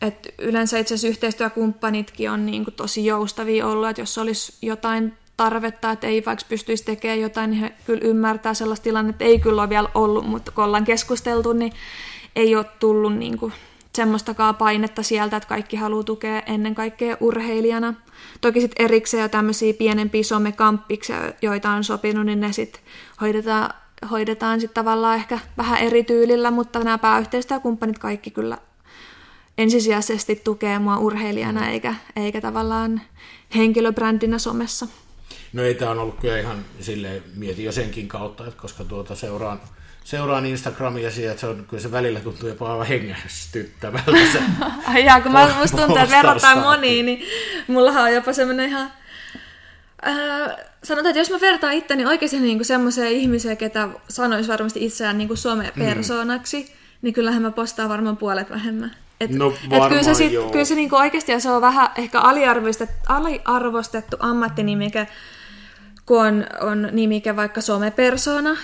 Et 0.00 0.34
yleensä 0.38 0.78
itse 0.78 0.94
asiassa 0.94 1.08
yhteistyökumppanitkin 1.08 2.30
on 2.30 2.46
niin 2.46 2.64
kuin 2.64 2.74
tosi 2.74 3.06
joustavia 3.06 3.66
ollut, 3.66 3.88
että 3.88 4.02
jos 4.02 4.18
olisi 4.18 4.52
jotain 4.62 5.12
tarvetta, 5.36 5.90
että 5.90 6.06
ei 6.06 6.24
vaikka 6.26 6.44
pystyisi 6.48 6.84
tekemään 6.84 7.20
jotain, 7.20 7.50
niin 7.50 7.60
he 7.60 7.72
kyllä 7.86 8.00
ymmärtää 8.04 8.54
sellaista 8.54 8.84
tilannetta, 8.84 9.24
ei 9.24 9.38
kyllä 9.38 9.62
ole 9.62 9.68
vielä 9.68 9.88
ollut, 9.94 10.26
mutta 10.26 10.52
kun 10.52 10.64
ollaan 10.64 10.84
keskusteltu, 10.84 11.52
niin 11.52 11.72
ei 12.36 12.56
ole 12.56 12.66
tullut 12.78 13.16
niin 13.16 13.38
kuin 13.38 13.52
semmoistakaan 13.96 14.54
painetta 14.54 15.02
sieltä, 15.02 15.36
että 15.36 15.48
kaikki 15.48 15.76
haluaa 15.76 16.04
tukea 16.04 16.40
ennen 16.40 16.74
kaikkea 16.74 17.16
urheilijana. 17.20 17.94
Toki 18.40 18.60
sitten 18.60 18.84
erikseen 18.84 19.22
jo 19.22 19.28
tämmöisiä 19.28 19.74
pienempiä 19.74 20.22
somekamppiksia, 20.22 21.16
joita 21.42 21.70
on 21.70 21.84
sopinut, 21.84 22.26
niin 22.26 22.40
ne 22.40 22.52
sitten 22.52 22.82
hoidetaan, 23.20 23.70
hoidetaan 24.10 24.60
sitten 24.60 24.74
tavallaan 24.74 25.16
ehkä 25.16 25.38
vähän 25.56 25.78
eri 25.78 26.04
tyylillä, 26.04 26.50
mutta 26.50 26.78
nämä 26.78 26.98
pääyhteistyökumppanit 26.98 27.98
kaikki 27.98 28.30
kyllä 28.30 28.58
ensisijaisesti 29.58 30.40
tukee 30.44 30.78
mua 30.78 30.98
urheilijana 30.98 31.68
eikä, 31.68 31.94
eikä 32.16 32.40
tavallaan 32.40 33.00
henkilöbrändinä 33.56 34.38
somessa. 34.38 34.86
No 35.52 35.62
ei 35.62 35.74
tämä 35.74 35.90
on 35.90 35.98
ollut 35.98 36.20
kyllä 36.20 36.38
ihan 36.38 36.64
silleen, 36.80 37.22
mietin 37.34 37.64
jo 37.64 37.72
senkin 37.72 38.08
kautta, 38.08 38.46
että 38.46 38.60
koska 38.60 38.84
tuota 38.84 39.14
seuraan, 39.14 39.60
seuraan 40.04 40.46
Instagramia 40.46 41.10
siihen, 41.10 41.30
että 41.30 41.40
se 41.40 41.46
on, 41.46 41.66
kyllä 41.68 41.82
se 41.82 41.92
välillä 41.92 42.20
tuntuu 42.20 42.48
jopa 42.48 42.72
aivan 42.72 42.86
hengästyttävältä 42.86 44.32
se 44.32 44.42
Ai 44.94 45.04
jaa, 45.04 45.20
kun 45.20 45.32
mä, 45.32 45.54
musta 45.60 45.76
tuntuu, 45.76 45.96
että 45.96 46.16
verrataan 46.16 46.58
moniin, 46.58 47.06
niin 47.06 47.22
mullahan 47.66 48.04
on 48.04 48.14
jopa 48.14 48.32
semmoinen 48.32 48.68
ihan... 48.68 48.92
Äh, 50.06 50.56
sanotaan, 50.82 51.10
että 51.10 51.20
jos 51.20 51.30
mä 51.30 51.40
vertaan 51.40 51.72
itteni 51.72 52.06
oikeasti 52.06 52.40
niin 52.40 52.58
kuin 52.58 52.66
semmoiseen 52.66 53.12
ihmiseen, 53.12 53.56
ketä 53.56 53.88
sanoisi 54.08 54.48
varmasti 54.48 54.84
itseään 54.84 55.18
niin 55.18 55.28
kuin 55.28 55.38
some-persoonaksi, 55.38 56.62
mm. 56.62 56.68
niin 57.02 57.14
kyllähän 57.14 57.42
mä 57.42 57.50
postaan 57.50 57.88
varmaan 57.88 58.16
puolet 58.16 58.50
vähemmän. 58.50 58.96
Et, 59.20 59.30
no 59.30 59.52
varmaan, 59.70 59.82
et 59.82 59.88
kyllä 59.88 60.02
se, 60.02 60.14
sit, 60.14 60.32
kyllä 60.52 60.64
se 60.64 60.74
niinku 60.74 60.96
oikeasti, 60.96 61.32
ja 61.32 61.40
se 61.40 61.50
on 61.50 61.60
vähän 61.60 61.88
ehkä 61.96 62.20
aliarvostettu, 62.20 62.94
aliarvostettu 63.08 64.16
ammattinimike, 64.20 65.08
kun 66.06 66.20
on, 66.20 66.46
on 66.60 66.88
nimike 66.92 67.36
vaikka 67.36 67.60
somepersona. 67.60 68.56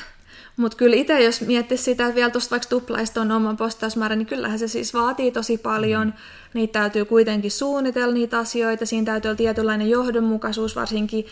Mutta 0.57 0.77
kyllä 0.77 0.97
itse, 0.97 1.25
jos 1.25 1.41
miettisi 1.41 1.83
sitä, 1.83 2.05
että 2.05 2.15
vielä 2.15 2.31
tuosta 2.31 2.51
vaikka 2.51 2.69
tuplaista 2.69 3.21
on 3.21 3.31
oma 3.31 3.55
postausmäärä, 3.55 4.17
niin 4.17 4.27
kyllähän 4.27 4.59
se 4.59 4.69
siis 4.69 4.95
vaatii 4.95 5.33
tosi 5.33 5.59
paljon. 5.59 6.07
Mm. 6.07 6.13
Niitä 6.55 6.73
täytyy 6.81 7.05
kuitenkin 7.05 7.51
suunnitella 7.51 8.15
niitä 8.15 8.39
asioita, 8.39 8.87
siinä 8.87 9.05
täytyy 9.05 9.29
olla 9.29 9.37
tietynlainen 9.37 9.91
johdonmukaisuus, 9.91 10.77
varsinkin 10.77 11.27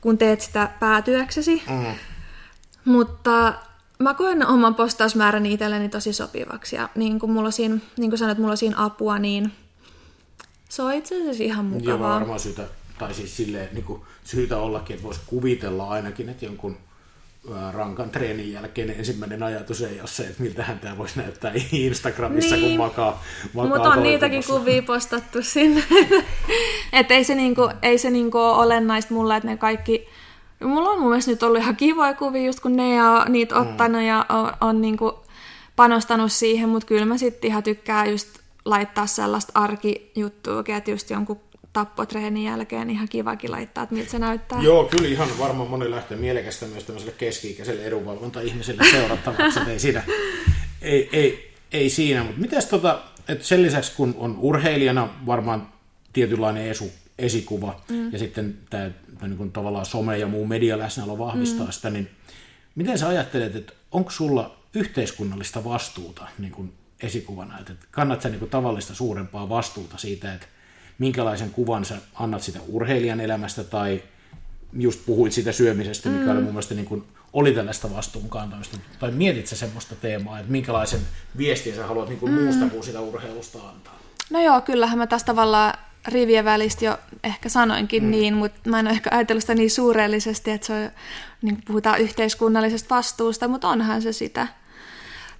kun 0.00 0.18
teet 0.18 0.40
sitä 0.40 0.70
päätyöksesi. 0.80 1.62
Mm. 1.70 1.84
Mutta 2.84 3.54
mä 3.98 4.14
koen 4.14 4.46
oman 4.46 4.74
postausmääräni 4.74 5.52
itselleni 5.52 5.88
tosi 5.88 6.12
sopivaksi. 6.12 6.76
Ja 6.76 6.88
niin 6.94 7.18
kuin, 7.18 7.32
mulla 7.32 7.50
siinä, 7.50 7.76
niin 7.96 8.10
kuin 8.10 8.18
sanoit, 8.18 8.38
mulla 8.38 8.50
on 8.50 8.56
siinä 8.56 8.84
apua, 8.84 9.18
niin 9.18 9.52
se 10.68 10.82
on 10.82 10.94
itse 10.94 11.20
asiassa 11.20 11.44
ihan 11.44 11.64
mukavaa. 11.64 12.14
Ja 12.14 12.14
varmaan 12.14 12.40
syytä, 12.40 12.62
tai 13.02 13.14
siis 13.14 13.36
silleen, 13.36 13.68
niin 13.72 13.84
kuin 13.84 14.02
syytä 14.24 14.58
ollakin, 14.58 14.94
että 14.94 15.04
voisi 15.06 15.20
kuvitella 15.26 15.88
ainakin, 15.88 16.28
että 16.28 16.44
jonkun 16.44 16.76
rankan 17.72 18.10
treenin 18.10 18.52
jälkeen 18.52 18.90
ensimmäinen 18.90 19.42
ajatus 19.42 19.82
ei 19.82 20.00
ole 20.00 20.08
se, 20.08 20.22
että 20.22 20.42
miltähän 20.42 20.78
tämä 20.78 20.98
voisi 20.98 21.18
näyttää 21.18 21.52
Instagramissa, 21.72 22.56
niin. 22.56 22.68
kun 22.68 22.86
makaa, 22.86 23.22
makaa 23.52 23.68
Mutta 23.68 23.90
on 23.90 24.02
niitäkin 24.02 24.42
kuvia 24.46 24.82
postattu 24.82 25.42
sinne. 25.42 25.82
että 26.92 27.14
ei 27.14 27.24
se, 27.24 27.34
niinku, 27.34 27.70
ei 27.82 27.98
se 27.98 28.10
niinku 28.10 28.38
ole 28.38 28.56
olennaista 28.56 29.14
mulle, 29.14 29.36
että 29.36 29.48
ne 29.48 29.56
kaikki 29.56 30.08
Mulla 30.64 30.90
on 30.90 31.00
mun 31.00 31.08
mielestä 31.08 31.30
nyt 31.30 31.42
ollut 31.42 31.62
ihan 31.62 31.76
kivoja 31.76 32.14
kuvia, 32.14 32.42
just 32.42 32.60
kun 32.60 32.76
ne 32.76 33.04
on 33.04 33.32
niitä 33.32 33.54
mm. 33.54 33.60
ottanut 33.60 34.00
mm. 34.00 34.06
ja 34.06 34.26
on, 34.28 34.52
on 34.60 34.80
niinku 34.80 35.18
panostanut 35.76 36.32
siihen, 36.32 36.68
mutta 36.68 36.86
kyllä 36.86 37.04
mä 37.04 37.18
sitten 37.18 37.48
ihan 37.48 37.62
tykkään 37.62 38.10
just 38.10 38.38
laittaa 38.64 39.06
sellaista 39.06 39.52
arkijuttua, 39.54 40.64
että 40.76 40.90
just 40.90 41.10
jonkun 41.10 41.40
tappotreenin 41.72 42.44
jälkeen 42.44 42.90
ihan 42.90 43.08
kivakin 43.08 43.50
laittaa, 43.50 43.84
että 43.84 43.94
miltä 43.94 44.10
se 44.10 44.18
näyttää. 44.18 44.62
Joo, 44.62 44.84
kyllä 44.84 45.08
ihan 45.08 45.28
varmaan 45.38 45.70
moni 45.70 45.90
lähtee 45.90 46.16
mielekästä 46.16 46.66
myös 46.66 46.84
tämmöiselle 46.84 47.14
keski-ikäiselle 47.18 47.84
edunvalvonta-ihmiselle 47.84 48.84
seurattavaksi, 48.90 49.60
ei 49.70 49.78
siinä, 49.78 50.02
ei, 50.82 51.08
ei, 51.12 51.54
ei 51.72 51.90
siinä. 51.90 52.24
Mutta 52.24 52.40
miten 52.40 52.68
tota, 52.70 53.02
että 53.28 53.44
sen 53.44 53.62
lisäksi 53.62 53.92
kun 53.96 54.14
on 54.18 54.38
urheilijana 54.38 55.08
varmaan 55.26 55.68
tietynlainen 56.12 56.66
esu, 56.66 56.92
esikuva 57.18 57.80
mm. 57.88 58.12
ja 58.12 58.18
sitten 58.18 58.58
tämä, 58.70 58.90
niin 59.22 59.52
tavallaan 59.52 59.86
some 59.86 60.18
ja 60.18 60.26
muu 60.26 60.46
media 60.46 60.78
läsnäolo 60.78 61.18
vahvistaa 61.18 61.66
mm. 61.66 61.72
sitä, 61.72 61.90
niin 61.90 62.10
miten 62.74 62.98
sä 62.98 63.08
ajattelet, 63.08 63.56
että 63.56 63.72
onko 63.92 64.10
sulla 64.10 64.56
yhteiskunnallista 64.74 65.64
vastuuta 65.64 66.26
niin 66.38 66.52
kuin 66.52 66.72
esikuvana, 67.02 67.58
että 67.58 67.72
kannatko 67.90 68.22
sä 68.22 68.28
niin 68.28 68.38
kuin 68.38 68.50
tavallista 68.50 68.94
suurempaa 68.94 69.48
vastuuta 69.48 69.98
siitä, 69.98 70.34
että 70.34 70.46
minkälaisen 71.02 71.50
kuvan 71.50 71.84
sä 71.84 71.94
annat 72.14 72.42
sitä 72.42 72.58
urheilijan 72.68 73.20
elämästä 73.20 73.64
tai 73.64 74.02
just 74.72 75.00
puhuit 75.06 75.32
siitä 75.32 75.52
syömisestä, 75.52 76.08
mikä 76.08 76.24
mm. 76.24 76.30
oli 76.30 76.40
mun 76.40 76.52
mielestä 76.52 76.74
niin 76.74 76.86
kuin, 76.86 77.04
oli 77.32 77.52
tällaista 77.52 77.94
vastuunkantamista, 77.94 78.76
tai 78.98 79.10
mietit 79.10 79.46
sä 79.46 79.56
semmoista 79.56 79.94
teemaa, 79.94 80.38
että 80.38 80.52
minkälaisen 80.52 81.00
viestin 81.36 81.74
sä 81.74 81.86
haluat 81.86 82.08
niin 82.08 82.18
kuin 82.18 82.32
mm. 82.32 82.42
muusta 82.42 82.66
kuin 82.66 82.82
sitä 82.82 83.00
urheilusta 83.00 83.58
antaa? 83.68 83.98
No 84.30 84.42
joo, 84.42 84.60
kyllähän 84.60 84.98
mä 84.98 85.06
tästä 85.06 85.26
tavallaan 85.26 85.74
rivien 86.08 86.44
välistä 86.44 86.84
jo 86.84 86.98
ehkä 87.24 87.48
sanoinkin 87.48 88.04
mm. 88.04 88.10
niin, 88.10 88.34
mutta 88.34 88.70
mä 88.70 88.80
en 88.80 88.86
ole 88.86 88.94
ehkä 88.94 89.10
ajatellut 89.12 89.42
sitä 89.42 89.54
niin 89.54 89.70
suurellisesti, 89.70 90.50
että 90.50 90.66
se 90.66 90.72
on, 90.72 90.90
niin 91.42 91.62
puhutaan 91.66 92.00
yhteiskunnallisesta 92.00 92.94
vastuusta, 92.94 93.48
mutta 93.48 93.68
onhan 93.68 94.02
se 94.02 94.12
sitä. 94.12 94.46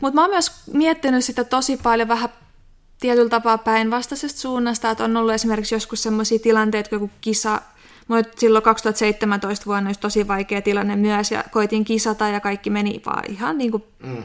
Mutta 0.02 0.14
mä 0.14 0.20
oon 0.20 0.30
myös 0.30 0.52
miettinyt 0.72 1.24
sitä 1.24 1.44
tosi 1.44 1.76
paljon 1.76 2.08
vähän 2.08 2.28
tietyllä 3.02 3.28
tapaa 3.28 3.58
päinvastaisesta 3.58 4.40
suunnasta, 4.40 4.90
että 4.90 5.04
on 5.04 5.16
ollut 5.16 5.34
esimerkiksi 5.34 5.74
joskus 5.74 6.02
sellaisia 6.02 6.38
tilanteita, 6.38 6.90
kun 6.90 6.96
joku 6.96 7.10
kisa, 7.20 7.60
Mulla 8.08 8.22
silloin 8.36 8.62
2017 8.62 9.66
vuonna 9.66 9.88
olisi 9.88 10.00
tosi 10.00 10.28
vaikea 10.28 10.62
tilanne 10.62 10.96
myös 10.96 11.30
ja 11.30 11.44
koitin 11.50 11.84
kisata 11.84 12.28
ja 12.28 12.40
kaikki 12.40 12.70
meni 12.70 13.02
vaan 13.06 13.24
ihan 13.30 13.58
niin 13.58 13.70
kuin 13.70 13.84
mm 14.02 14.22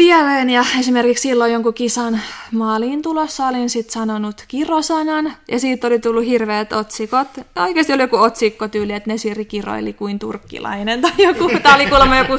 pieleen 0.00 0.50
ja 0.50 0.64
esimerkiksi 0.78 1.22
silloin 1.22 1.52
jonkun 1.52 1.74
kisan 1.74 2.20
maaliin 2.52 3.02
tulossa 3.02 3.46
olin 3.46 3.70
sitten 3.70 3.92
sanonut 3.92 4.44
kirosanan 4.48 5.32
ja 5.48 5.60
siitä 5.60 5.86
oli 5.86 5.98
tullut 5.98 6.26
hirveät 6.26 6.72
otsikot. 6.72 7.28
Oikeasti 7.56 7.92
oli 7.92 8.02
joku 8.02 8.16
otsikko 8.16 8.68
tyyli, 8.68 8.92
että 8.92 9.10
Nesiri 9.10 9.44
kiroili 9.44 9.92
kuin 9.92 10.18
turkkilainen 10.18 11.00
tai 11.00 11.10
joku. 11.18 11.50
Tämä 11.62 11.74
oli 11.74 11.86
kuulemma 11.86 12.16
joku, 12.16 12.32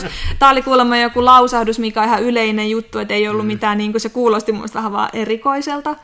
oli 0.52 0.62
kuulemma 0.62 0.98
joku 0.98 1.26
lausahdus, 1.26 1.80
mikä 1.80 2.02
on 2.02 2.08
ihan 2.08 2.24
yleinen 2.24 2.70
juttu, 2.70 3.00
että 3.00 3.14
ei 3.14 3.28
ollut 3.28 3.46
mm. 3.46 3.48
mitään, 3.48 3.78
niin 3.78 3.92
kuin 3.92 4.02
se 4.02 4.10
kuulosti 4.10 4.52
mun 4.52 4.70
vähän 4.74 4.92
vaan 4.92 5.10
erikoiselta. 5.14 5.96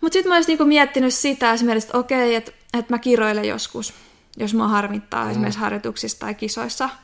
Mutta 0.00 0.12
sitten 0.12 0.30
mä 0.30 0.36
olisin 0.36 0.58
niin 0.58 0.68
miettinyt 0.68 1.14
sitä 1.14 1.52
esimerkiksi, 1.52 1.86
että 1.86 1.98
okei, 1.98 2.34
että, 2.34 2.52
että 2.78 2.94
mä 2.94 2.98
kiroilen 2.98 3.44
joskus, 3.44 3.94
jos 4.36 4.54
mua 4.54 4.68
harmittaa 4.68 5.24
mm. 5.24 5.30
esimerkiksi 5.30 5.60
harjoituksissa 5.60 6.18
tai 6.18 6.34
kisoissa– 6.34 6.88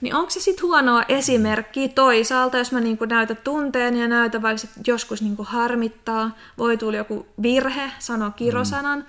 niin 0.00 0.14
onko 0.14 0.30
se 0.30 0.40
sitten 0.40 0.62
huonoa 0.62 1.02
esimerkkiä 1.08 1.88
toisaalta, 1.88 2.58
jos 2.58 2.72
mä 2.72 2.80
niinku 2.80 3.04
näytän 3.04 3.38
tunteen 3.44 3.96
ja 3.96 4.08
näytän 4.08 4.42
vaikka 4.42 4.68
joskus 4.86 5.22
niinku 5.22 5.46
harmittaa, 5.48 6.36
voi 6.58 6.76
tulla 6.76 6.96
joku 6.96 7.26
virhe, 7.42 7.90
sano 7.98 8.30
kirosanan, 8.30 8.98
mm. 8.98 9.04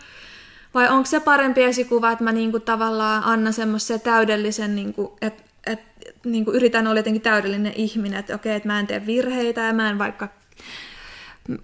vai 0.73 0.89
onko 0.89 1.05
se 1.05 1.19
parempi 1.19 1.63
esikuva, 1.63 2.11
että 2.11 2.23
mä 2.23 2.31
niinku 2.31 2.59
tavallaan 2.59 3.23
annan 3.23 3.53
semmoisen 3.53 4.01
täydellisen, 4.01 4.75
niinku, 4.75 5.17
että 5.21 5.43
et, 5.67 5.79
niinku 6.25 6.51
yritän 6.51 6.87
olla 6.87 6.99
jotenkin 6.99 7.21
täydellinen 7.21 7.73
ihminen, 7.75 8.19
että 8.19 8.35
okei, 8.35 8.55
että 8.55 8.69
mä 8.69 8.79
en 8.79 8.87
tee 8.87 9.05
virheitä 9.05 9.61
ja 9.61 9.73
mä 9.73 9.89
en 9.89 9.99
vaikka 9.99 10.29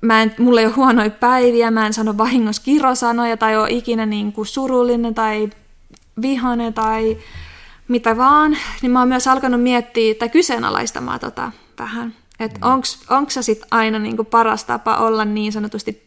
mä 0.01 0.21
en, 0.21 0.35
mulla 0.39 0.59
ei 0.59 0.65
ole 0.65 0.73
huonoja 0.73 1.09
päiviä, 1.09 1.71
mä 1.71 1.85
en 1.85 1.93
sano 1.93 2.17
vahingossa 2.17 2.61
kirosanoja 2.65 3.37
tai 3.37 3.57
ole 3.57 3.69
ikinä 3.69 4.05
niin 4.05 4.33
kuin 4.33 4.45
surullinen 4.45 5.13
tai 5.13 5.49
vihane 6.21 6.71
tai 6.71 7.17
mitä 7.87 8.17
vaan, 8.17 8.57
niin 8.81 8.91
mä 8.91 8.99
oon 8.99 9.07
myös 9.07 9.27
alkanut 9.27 9.61
miettiä 9.61 10.15
tai 10.15 10.29
kyseenalaistamaan 10.29 11.19
tota 11.19 11.51
vähän. 11.79 12.15
Että 12.39 12.59
mm. 12.59 12.71
onko 13.09 13.29
se 13.29 13.41
sitten 13.41 13.67
aina 13.71 13.99
niinku 13.99 14.23
paras 14.23 14.63
tapa 14.63 14.97
olla 14.97 15.25
niin 15.25 15.51
sanotusti 15.51 16.05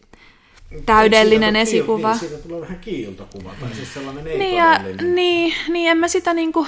täydellinen 0.86 1.54
siitä 1.54 1.58
esikuva. 1.58 2.10
Niin, 2.10 2.18
siitä 2.18 2.38
tulee 2.38 2.60
vähän 2.60 2.78
kiiltokuva, 2.78 3.54
tai 3.60 3.74
siis 3.74 3.94
sellainen 3.94 4.26
ei 4.26 4.38
niin, 4.38 4.56
ja, 4.56 4.80
niin, 5.14 5.54
niin, 5.68 5.90
en 5.90 5.98
mä 5.98 6.08
sitä 6.08 6.34
niinku, 6.34 6.66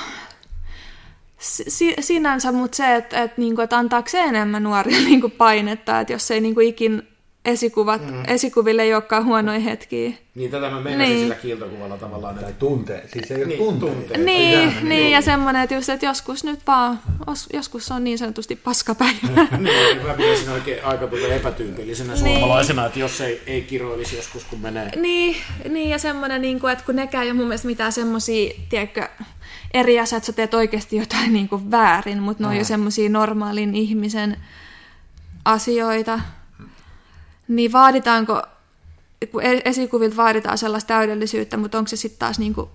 si, 1.38 1.94
sinänsä, 2.00 2.52
mutta 2.52 2.76
se, 2.76 2.94
että 2.94 3.22
et, 3.22 3.38
niinku, 3.38 3.60
et 3.60 3.72
antaako 3.72 4.08
se 4.08 4.20
enemmän 4.20 4.62
nuoria 4.62 5.00
niinku 5.00 5.28
painetta, 5.28 6.00
että 6.00 6.12
jos 6.12 6.30
ei 6.30 6.40
niinku 6.40 6.60
ikin 6.60 7.09
esikuvat, 7.44 8.11
mm. 8.11 8.22
esikuville 8.26 8.83
ei 8.83 8.94
olekaan 8.94 9.24
huonoja 9.24 9.61
hetkiä. 9.61 10.12
Niin, 10.35 10.50
tätä 10.50 10.70
mä 10.70 10.81
meinasin 10.81 11.14
niin. 11.14 11.20
sillä 11.20 11.35
kiiltokuvalla 11.35 11.96
tavallaan. 11.96 12.38
Tai 12.38 12.55
tunte, 12.59 13.03
siis 13.12 13.31
ei 13.31 13.37
ole 13.37 13.46
niin, 13.46 13.59
tunteita. 13.59 14.18
Niin, 14.18 14.68
niin, 14.68 14.88
niin, 14.88 15.11
ja 15.11 15.20
semmoinen, 15.20 15.62
että, 15.62 15.74
just, 15.74 15.88
että 15.88 16.07
joskus 16.07 16.44
nyt 16.44 16.61
vaan, 16.66 17.00
joskus 17.53 17.90
on 17.90 18.05
niin 18.05 18.18
sanotusti 18.18 18.57
paskapäivä. 18.57 19.46
niin, 19.59 20.07
mä 20.07 20.14
pitäisin 20.14 20.50
oikein 20.50 20.85
aika 20.85 21.07
tuota 21.07 21.35
epätyypillisenä 21.35 22.12
niin. 22.12 22.22
suomalaisena, 22.22 22.87
että 22.87 22.98
jos 22.98 23.20
ei, 23.20 23.42
ei 23.46 23.62
kiroilisi 23.62 24.16
joskus, 24.16 24.44
kun 24.44 24.61
menee. 24.61 24.90
Niin, 24.96 25.37
niin 25.68 25.90
ja 25.90 25.98
semmoinen, 25.98 26.42
niin 26.42 26.61
kuin, 26.61 26.72
että 26.72 26.85
kun 26.85 26.96
nekään 26.96 27.24
ei 27.24 27.31
ole 27.31 27.37
mun 27.37 27.46
mielestä 27.46 27.66
mitään 27.66 27.92
semmoisia, 27.92 28.55
tiedätkö, 28.68 29.09
eri 29.74 30.00
asiat, 30.00 30.18
että 30.18 30.26
sä 30.26 30.33
teet 30.33 30.55
oikeasti 30.55 30.96
jotain 30.96 31.33
niin 31.33 31.48
kuin 31.48 31.70
väärin, 31.70 32.22
mutta 32.22 32.42
ne 32.42 32.48
on 32.48 32.57
jo 32.57 32.64
semmoisia 32.64 33.11
normaalin 33.11 33.74
ihmisen 33.74 34.37
asioita, 35.44 36.20
niin 37.50 37.72
vaaditaanko, 37.72 38.42
kun 39.32 39.42
e- 39.42 39.62
esikuvilta 39.64 40.16
vaaditaan 40.16 40.58
sellaista 40.58 40.88
täydellisyyttä, 40.88 41.56
mutta 41.56 41.78
onko 41.78 41.88
se 41.88 41.96
sitten 41.96 42.18
taas 42.18 42.38
niin 42.38 42.54
kuin 42.54 42.70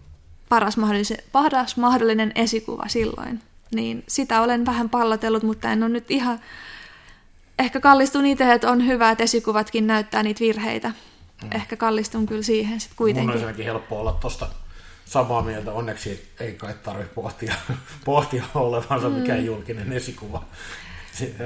paras, 0.50 0.78
mahdollinen, 0.78 1.24
paras 1.32 1.78
mahdollinen 1.78 2.32
esikuva 2.36 2.88
silloin? 2.88 3.42
Niin 3.76 4.04
sitä 4.08 4.42
olen 4.42 4.66
vähän 4.66 4.90
pallotellut, 4.90 5.44
mutta 5.44 5.72
en 5.72 5.84
ole 5.84 5.92
nyt 5.92 6.12
ihan... 6.12 6.40
Ehkä 7.60 7.80
kallistun 7.80 8.26
itse, 8.26 8.54
että 8.54 8.72
on 8.72 8.88
hyvä, 8.88 9.12
että 9.12 9.24
esikuvatkin 9.24 9.88
näyttää 9.88 10.24
niitä 10.24 10.40
virheitä. 10.40 10.88
Mm. 11.44 11.50
Ehkä 11.52 11.76
kallistun 11.78 12.26
kyllä 12.26 12.44
siihen 12.44 12.80
sitten 12.80 12.98
kuitenkin. 12.98 13.40
Mun 13.40 13.50
on 13.50 13.56
helppo 13.56 14.00
olla 14.00 14.12
tuosta 14.12 14.48
samaa 15.06 15.42
mieltä. 15.42 15.72
Onneksi 15.72 16.30
ei 16.40 16.54
kai 16.54 16.74
tarvitse 16.84 17.14
pohtia, 17.14 17.54
pohtia 18.06 18.44
olevansa 18.56 19.10
mm. 19.10 19.16
mikään 19.16 19.46
julkinen 19.46 19.94
esikuva. 19.94 20.44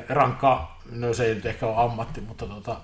Rankkaa, 0.10 0.82
no 0.92 1.14
se 1.14 1.26
ei 1.26 1.36
nyt 1.36 1.46
ehkä 1.46 1.66
ole 1.66 1.76
ammatti, 1.78 2.22
mutta 2.22 2.46
tota, 2.46 2.78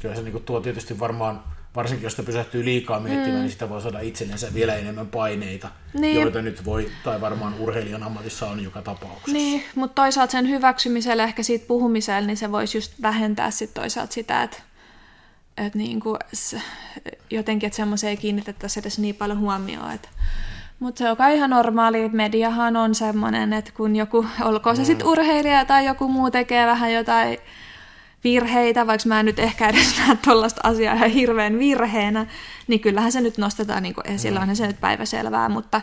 kyllä 0.00 0.14
se 0.14 0.22
niin 0.22 0.42
tuo 0.42 0.60
tietysti 0.60 0.98
varmaan, 0.98 1.42
varsinkin 1.76 2.04
jos 2.04 2.12
sitä 2.12 2.22
pysähtyy 2.22 2.64
liikaa 2.64 3.00
miettimään, 3.00 3.34
mm. 3.34 3.40
niin 3.40 3.50
sitä 3.50 3.68
voi 3.68 3.82
saada 3.82 4.00
itsellensä 4.00 4.54
vielä 4.54 4.74
enemmän 4.74 5.06
paineita, 5.06 5.68
niin. 5.94 6.20
joita 6.20 6.42
nyt 6.42 6.64
voi, 6.64 6.90
tai 7.04 7.20
varmaan 7.20 7.54
urheilijan 7.58 8.02
ammatissa 8.02 8.46
on 8.46 8.62
joka 8.62 8.82
tapauksessa. 8.82 9.32
Niin, 9.32 9.64
mutta 9.74 10.02
toisaalta 10.02 10.32
sen 10.32 10.48
hyväksymisellä, 10.48 11.24
ehkä 11.24 11.42
siitä 11.42 11.66
puhumisella, 11.68 12.26
niin 12.26 12.36
se 12.36 12.52
voisi 12.52 12.78
just 12.78 12.92
vähentää 13.02 13.50
sit 13.50 13.74
toisaalta 13.74 14.12
sitä, 14.12 14.42
että 14.42 14.62
että 15.56 15.78
niin 15.78 16.00
kuin, 16.00 16.18
jotenkin, 17.30 17.66
että 17.66 17.76
semmoiseen 17.76 18.10
ei 18.10 18.16
kiinnitettäisi 18.16 18.80
edes 18.80 18.98
niin 18.98 19.14
paljon 19.14 19.38
huomioon, 19.38 19.92
että 19.92 20.08
mutta 20.82 20.98
se 20.98 21.10
on 21.10 21.16
kai 21.16 21.36
ihan 21.36 21.50
normaali, 21.50 22.08
mediahan 22.08 22.76
on 22.76 22.94
semmoinen, 22.94 23.52
että 23.52 23.72
kun 23.76 23.96
joku, 23.96 24.26
olkoon 24.42 24.76
se 24.76 24.84
sitten 24.84 25.06
mm. 25.06 25.12
urheilija 25.12 25.64
tai 25.64 25.86
joku 25.86 26.08
muu 26.08 26.30
tekee 26.30 26.66
vähän 26.66 26.92
jotain 26.92 27.38
virheitä, 28.24 28.86
vaikka 28.86 29.08
mä 29.08 29.20
en 29.20 29.26
nyt 29.26 29.38
ehkä 29.38 29.68
edes 29.68 29.96
näe 29.98 30.16
tuollaista 30.24 30.60
asiaa 30.64 30.94
ihan 30.94 31.10
hirveän 31.10 31.58
virheenä, 31.58 32.26
niin 32.66 32.80
kyllähän 32.80 33.12
se 33.12 33.20
nyt 33.20 33.38
nostetaan 33.38 33.82
niin 33.82 33.94
esille, 34.04 34.40
onhan 34.40 34.56
se 34.56 34.66
nyt 34.66 34.80
päiväselvää, 34.80 35.48
mutta 35.48 35.80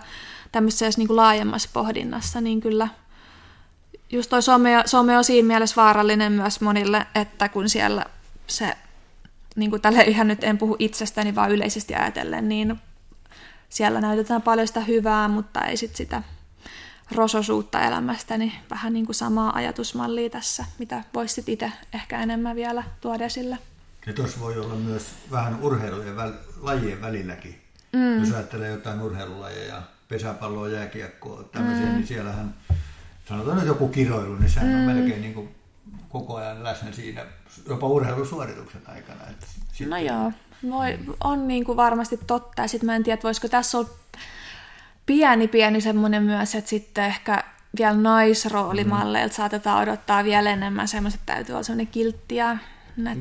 tämmöisessä 0.52 1.00
niin 1.00 1.16
laajemmassa 1.16 1.70
pohdinnassa, 1.74 2.42
niin 2.42 2.62
kyllä 2.62 2.88
just 4.10 4.30
toi 4.30 4.42
some, 4.42 4.84
some 4.86 5.18
on 5.18 5.24
siinä 5.24 5.48
mielessä 5.48 5.82
vaarallinen 5.82 6.32
myös 6.32 6.62
monille, 6.62 7.06
että 7.16 7.50
kun 7.50 7.70
siellä 7.70 8.06
se, 8.48 8.78
niin 9.56 9.70
kuin 9.70 9.82
tälle 9.82 10.02
ihan 10.02 10.28
nyt 10.28 10.44
en 10.44 10.58
puhu 10.58 10.76
itsestäni, 10.80 11.36
vaan 11.36 11.52
yleisesti 11.52 11.96
ajatellen, 11.96 12.50
niin 12.50 12.80
siellä 13.70 14.02
näytetään 14.02 14.42
paljon 14.42 14.68
sitä 14.68 14.80
hyvää, 14.80 15.28
mutta 15.28 15.62
ei 15.62 15.78
sit 15.78 15.96
sitä 15.96 16.24
rososuutta 17.12 17.82
elämästä, 17.82 18.38
niin 18.38 18.52
vähän 18.70 18.94
niin 18.94 19.06
kuin 19.06 19.16
samaa 19.16 19.56
ajatusmallia 19.56 20.30
tässä, 20.30 20.66
mitä 20.80 21.04
voisit 21.14 21.50
itse 21.50 21.72
ehkä 21.94 22.20
enemmän 22.20 22.56
vielä 22.56 22.84
tuoda 23.02 23.26
esille. 23.26 23.58
Ja 24.08 24.14
tuossa 24.14 24.40
voi 24.40 24.60
olla 24.60 24.76
myös 24.76 25.08
vähän 25.32 25.60
urheilujen 25.62 26.16
väl, 26.16 26.32
lajien 26.62 27.02
välilläkin. 27.02 27.62
Mm. 27.94 28.20
Jos 28.20 28.32
ajattelee 28.34 28.72
jotain 28.72 29.02
urheilulajeja, 29.02 29.82
pesäpalloa, 30.08 30.70
jääkiekkoa, 30.70 31.44
tämmöisiä, 31.44 31.86
mm. 31.86 31.92
niin 31.92 32.08
siellähän 32.08 32.54
sanotaan 33.30 33.58
nyt 33.58 33.68
joku 33.68 33.88
kiroilu, 33.88 34.36
niin 34.36 34.50
sehän 34.50 34.70
mm. 34.70 34.76
on 34.76 34.96
melkein 34.96 35.22
niin 35.22 35.34
kuin 35.34 35.56
koko 36.10 36.36
ajan 36.36 36.64
läsnä 36.64 36.92
siinä, 36.92 37.26
jopa 37.70 37.88
urheilusuorituksen 37.88 38.82
aikana. 38.88 39.24
Että 39.30 39.46
sitten... 39.48 39.90
No 39.90 39.98
joo, 39.98 40.32
voi, 40.70 41.00
on 41.24 41.48
niin 41.48 41.66
kuin 41.66 41.78
varmasti 41.78 42.20
totta. 42.28 42.62
Ja 42.62 42.68
sitten 42.68 42.86
mä 42.86 42.96
en 42.96 43.04
tiedä, 43.04 43.22
voisiko 43.24 43.48
tässä 43.48 43.78
olla 43.78 43.90
pieni 45.06 45.48
pieni 45.48 45.82
semmoinen 45.82 46.24
myös, 46.24 46.56
että 46.56 46.70
sitten 46.70 47.06
ehkä 47.06 47.44
vielä 47.78 47.94
naisroolimalleilta 47.94 49.34
mm. 49.34 49.36
saatetaan 49.36 49.82
odottaa 49.82 50.24
vielä 50.24 50.50
enemmän 50.50 50.88
semmoista, 50.88 51.20
että 51.20 51.34
täytyy 51.34 51.54
olla 51.54 51.64
semmoinen 51.64 51.88
kiltti 51.88 52.36
ja 52.36 52.58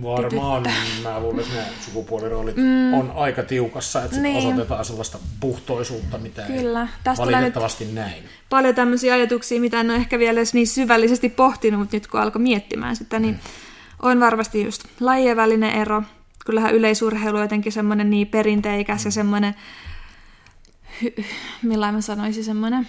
Varmaan, 0.02 0.62
tyttö. 0.62 1.08
mä 1.08 1.20
luulen, 1.20 1.40
että 1.40 1.54
ne 1.54 1.64
sukupuoliroolit 1.80 2.56
mm. 2.56 2.94
on 2.94 3.12
aika 3.14 3.42
tiukassa, 3.42 4.04
että 4.04 4.16
niin. 4.20 4.36
Osoitetaan 4.36 4.84
sellaista 4.84 5.18
puhtoisuutta, 5.40 6.18
mitä 6.18 6.42
Kyllä. 6.42 6.82
ei 6.82 6.88
Tästä 7.04 7.24
nyt 7.24 7.34
valitettavasti 7.34 7.84
näin. 7.84 8.24
paljon 8.50 8.74
tämmöisiä 8.74 9.14
ajatuksia, 9.14 9.60
mitä 9.60 9.80
en 9.80 9.90
ole 9.90 9.98
ehkä 9.98 10.18
vielä 10.18 10.38
edes 10.40 10.54
niin 10.54 10.66
syvällisesti 10.66 11.28
pohtinut, 11.28 11.80
mutta 11.80 11.96
nyt 11.96 12.06
kun 12.06 12.20
alkoi 12.20 12.42
miettimään 12.42 12.96
sitä, 12.96 13.18
niin 13.18 13.40
on 14.02 14.20
varmasti 14.20 14.64
just 14.64 14.84
lajien 15.00 15.36
välinen 15.36 15.74
ero. 15.74 16.02
Kyllähän 16.48 16.74
yleisurheilu 16.74 17.36
on 17.36 17.42
jotenkin 17.42 17.72
semmoinen 17.72 18.10
niin 18.10 18.26
perinteikäs 18.28 19.04
ja 19.04 19.10
semmoinen, 19.10 19.54
millä 21.62 21.92
mä 21.92 22.00
sanoisin, 22.00 22.44
semmoinen 22.44 22.88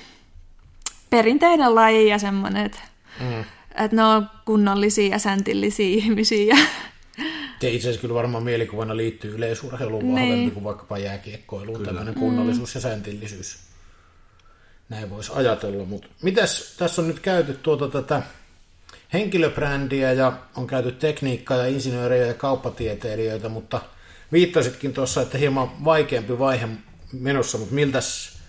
perinteinen 1.10 1.76
laji 1.76 2.08
ja 2.10 2.19
semmoinen, 2.19 2.65
että, 2.65 2.80
Mm. 3.19 3.39
että 3.76 3.95
ne 3.95 4.04
on 4.04 4.30
kunnollisia 4.45 5.08
ja 5.12 5.19
säntillisiä 5.19 5.88
ihmisiä. 6.04 6.58
Ja 7.62 7.69
itse 7.69 7.78
asiassa 7.78 8.02
kyllä 8.02 8.13
varmaan 8.13 8.43
mielikuvana 8.43 8.98
liittyy 8.98 9.36
yleisurheiluun 9.36 10.15
Niin. 10.15 10.30
vahvempi 10.30 10.52
kuin 10.52 10.63
vaikkapa 10.63 10.98
jääkiekkoiluun, 10.98 11.84
tämmöinen 11.84 12.13
kunnollisuus 12.13 12.76
ja 12.76 12.82
säntillisyys. 12.82 13.58
Näin 14.89 15.10
voisi 15.10 15.32
ajatella, 15.36 15.86
mutta 15.86 16.08
mitäs 16.22 16.76
tässä 16.78 17.02
on 17.02 17.08
nyt 17.08 17.19
käyty 17.19 17.54
tuota 17.54 17.88
tätä 17.88 18.24
henkilöbrändiä 19.13 20.13
ja 20.13 20.34
on 20.56 20.67
käyty 20.67 20.91
tekniikkaa 20.91 21.58
ja 21.58 21.67
insinöörejä 21.67 22.26
ja 22.26 22.34
kauppatieteilijöitä, 22.34 23.50
mutta 23.50 23.82
viittasitkin 24.32 24.93
tuossa, 24.93 25.22
että 25.22 25.38
hieman 25.38 25.86
vaikeampi 25.86 26.39
vaihe 26.39 26.67
menossa, 27.13 27.58
mutta 27.58 27.76
miltäs 27.76 28.39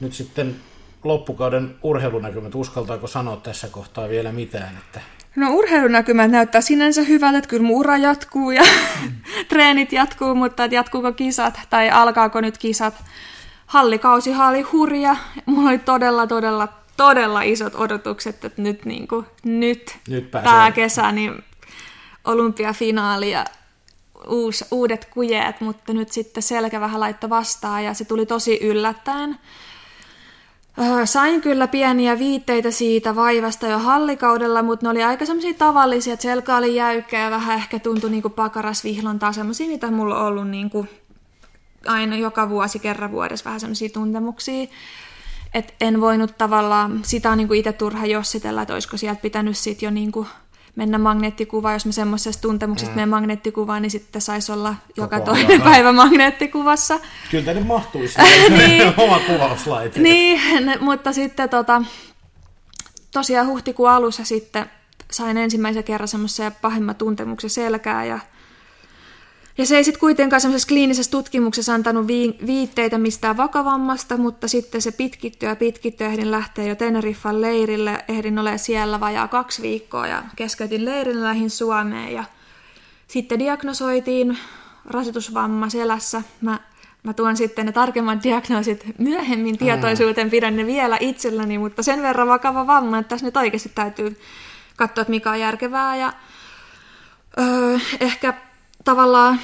nyt 0.00 0.12
sitten 0.12 0.56
loppukauden 1.04 1.76
urheilunäkymät, 1.82 2.54
uskaltaako 2.54 3.06
sanoa 3.06 3.36
tässä 3.36 3.68
kohtaa 3.68 4.08
vielä 4.08 4.32
mitään, 4.32 4.76
että 4.76 5.00
No 5.36 5.50
urheilunäkymät 5.50 6.30
näyttää 6.30 6.60
sinänsä 6.60 7.02
hyvältä, 7.02 7.38
että 7.38 7.50
kyllä 7.50 7.62
mun 7.62 7.76
ura 7.76 7.96
jatkuu 7.96 8.50
ja 8.50 8.62
treenit 9.48 9.92
jatkuu, 9.92 10.34
mutta 10.34 10.64
että 10.64 10.74
jatkuuko 10.74 11.12
kisat 11.12 11.60
tai 11.70 11.90
alkaako 11.90 12.40
nyt 12.40 12.58
kisat. 12.58 12.94
Hallikausihan 13.66 14.48
oli 14.48 14.60
hurja. 14.60 15.16
Mulla 15.46 15.68
oli 15.68 15.78
todella, 15.78 16.26
todella, 16.26 16.68
todella 17.00 17.42
isot 17.42 17.74
odotukset, 17.74 18.44
että 18.44 18.62
nyt, 18.62 18.84
niin 18.84 19.08
kuin, 19.08 19.26
nyt, 19.44 19.98
Nyt 20.08 20.30
pääsee. 20.30 20.50
tämä 20.52 20.70
kesä 20.72 21.12
niin 21.12 21.44
olympiafinaali 22.24 23.30
ja 23.30 23.44
uus, 24.28 24.64
uudet 24.70 25.04
kujeet, 25.04 25.60
mutta 25.60 25.92
nyt 25.92 26.12
sitten 26.12 26.42
selkä 26.42 26.80
vähän 26.80 27.00
laittoi 27.00 27.30
vastaan 27.30 27.84
ja 27.84 27.94
se 27.94 28.04
tuli 28.04 28.26
tosi 28.26 28.58
yllättäen. 28.62 29.38
Sain 31.04 31.40
kyllä 31.40 31.66
pieniä 31.66 32.18
viitteitä 32.18 32.70
siitä 32.70 33.16
vaivasta 33.16 33.66
jo 33.66 33.78
hallikaudella, 33.78 34.62
mutta 34.62 34.86
ne 34.86 34.90
oli 34.90 35.02
aika 35.02 35.26
semmoisia 35.26 35.54
tavallisia, 35.54 36.12
että 36.12 36.22
selkä 36.22 36.56
oli 36.56 36.74
jäykkä 36.74 37.20
ja 37.20 37.30
vähän 37.30 37.56
ehkä 37.56 37.78
tuntui 37.78 38.10
niinku 38.10 38.30
pakarasvihlontaa, 38.30 39.32
semmoisia, 39.32 39.66
mitä 39.66 39.90
mulla 39.90 40.20
on 40.20 40.26
ollut 40.26 40.48
niinku 40.48 40.86
aina 41.86 42.16
joka 42.16 42.48
vuosi, 42.48 42.78
kerran 42.78 43.12
vuodessa 43.12 43.44
vähän 43.44 43.60
semmoisia 43.60 43.88
tuntemuksia. 43.88 44.66
Et 45.54 45.74
en 45.80 46.00
voinut 46.00 46.38
tavallaan, 46.38 47.00
sitä 47.04 47.30
on 47.30 47.38
niinku 47.38 47.54
itse 47.54 47.72
turha 47.72 48.06
jossitella, 48.06 48.62
että 48.62 48.74
olisiko 48.74 48.96
sieltä 48.96 49.20
pitänyt 49.20 49.58
sit 49.58 49.82
jo 49.82 49.90
niinku 49.90 50.26
mennä 50.76 50.98
magneettikuvaan, 50.98 51.74
jos 51.74 51.86
mä 51.86 51.92
semmoisesta 51.92 52.42
tuntemuksesta 52.42 52.90
mm. 52.92 52.96
menen 52.96 53.08
magneettikuvaan, 53.08 53.82
niin 53.82 53.90
sitten 53.90 54.22
saisi 54.22 54.52
olla 54.52 54.74
joka 54.96 55.16
ajan. 55.16 55.24
toinen 55.24 55.62
päivä 55.70 55.92
magneettikuvassa. 55.92 57.00
kyllä 57.30 57.44
tänne 57.44 57.62
mahtuisi 57.62 58.18
Niin. 58.58 58.92
oma 59.04 59.18
kuvauslaite. 59.18 60.00
Niin, 60.00 60.66
ne- 60.66 60.78
mutta 60.80 61.12
sitten 61.12 61.48
tota, 61.48 61.82
tosiaan 63.12 63.46
huhtikuun 63.46 63.90
alussa 63.90 64.24
sitten 64.24 64.66
sain 65.10 65.36
ensimmäisen 65.36 65.84
kerran 65.84 66.08
semmoisen 66.08 66.52
pahimman 66.62 66.94
tuntemuksen 66.96 67.50
selkää 67.50 68.04
ja 68.04 68.18
ja 69.60 69.66
se 69.66 69.76
ei 69.76 69.84
sitten 69.84 70.00
kuitenkaan 70.00 70.40
semmoisessa 70.40 70.68
kliinisessä 70.68 71.10
tutkimuksessa 71.10 71.74
antanut 71.74 72.06
vi- 72.06 72.36
viitteitä 72.46 72.98
mistään 72.98 73.36
vakavammasta, 73.36 74.16
mutta 74.16 74.48
sitten 74.48 74.82
se 74.82 74.92
pitkittyi 74.92 75.48
ja 75.48 75.56
pitkittyi. 75.56 76.06
Ehdin 76.06 76.30
lähteä 76.30 76.64
jo 76.64 76.74
Teneriffan 76.74 77.40
leirille, 77.40 78.04
ehdin 78.08 78.38
ole 78.38 78.58
siellä 78.58 79.00
vajaa 79.00 79.28
kaksi 79.28 79.62
viikkoa 79.62 80.06
ja 80.06 80.22
keskeytin 80.36 80.84
leirin 80.84 81.24
lähin 81.24 81.50
Suomeen. 81.50 82.12
Ja 82.12 82.24
sitten 83.08 83.38
diagnosoitiin 83.38 84.38
rasitusvamma 84.86 85.68
selässä. 85.68 86.22
Mä, 86.40 86.60
mä 87.02 87.12
tuon 87.12 87.36
sitten 87.36 87.66
ne 87.66 87.72
tarkemmat 87.72 88.22
diagnoosit 88.22 88.84
myöhemmin 88.98 89.58
tietoisuuteen, 89.58 90.30
pidän 90.30 90.56
ne 90.56 90.66
vielä 90.66 90.96
itselläni, 91.00 91.58
mutta 91.58 91.82
sen 91.82 92.02
verran 92.02 92.28
vakava 92.28 92.66
vamma, 92.66 92.98
että 92.98 93.08
tässä 93.08 93.26
nyt 93.26 93.36
oikeasti 93.36 93.72
täytyy 93.74 94.20
katsoa, 94.76 95.02
että 95.02 95.10
mikä 95.10 95.30
on 95.30 95.40
järkevää. 95.40 95.96
Ja 95.96 96.12
öö, 97.38 97.78
ehkä 98.00 98.34
tavallaan 98.84 99.40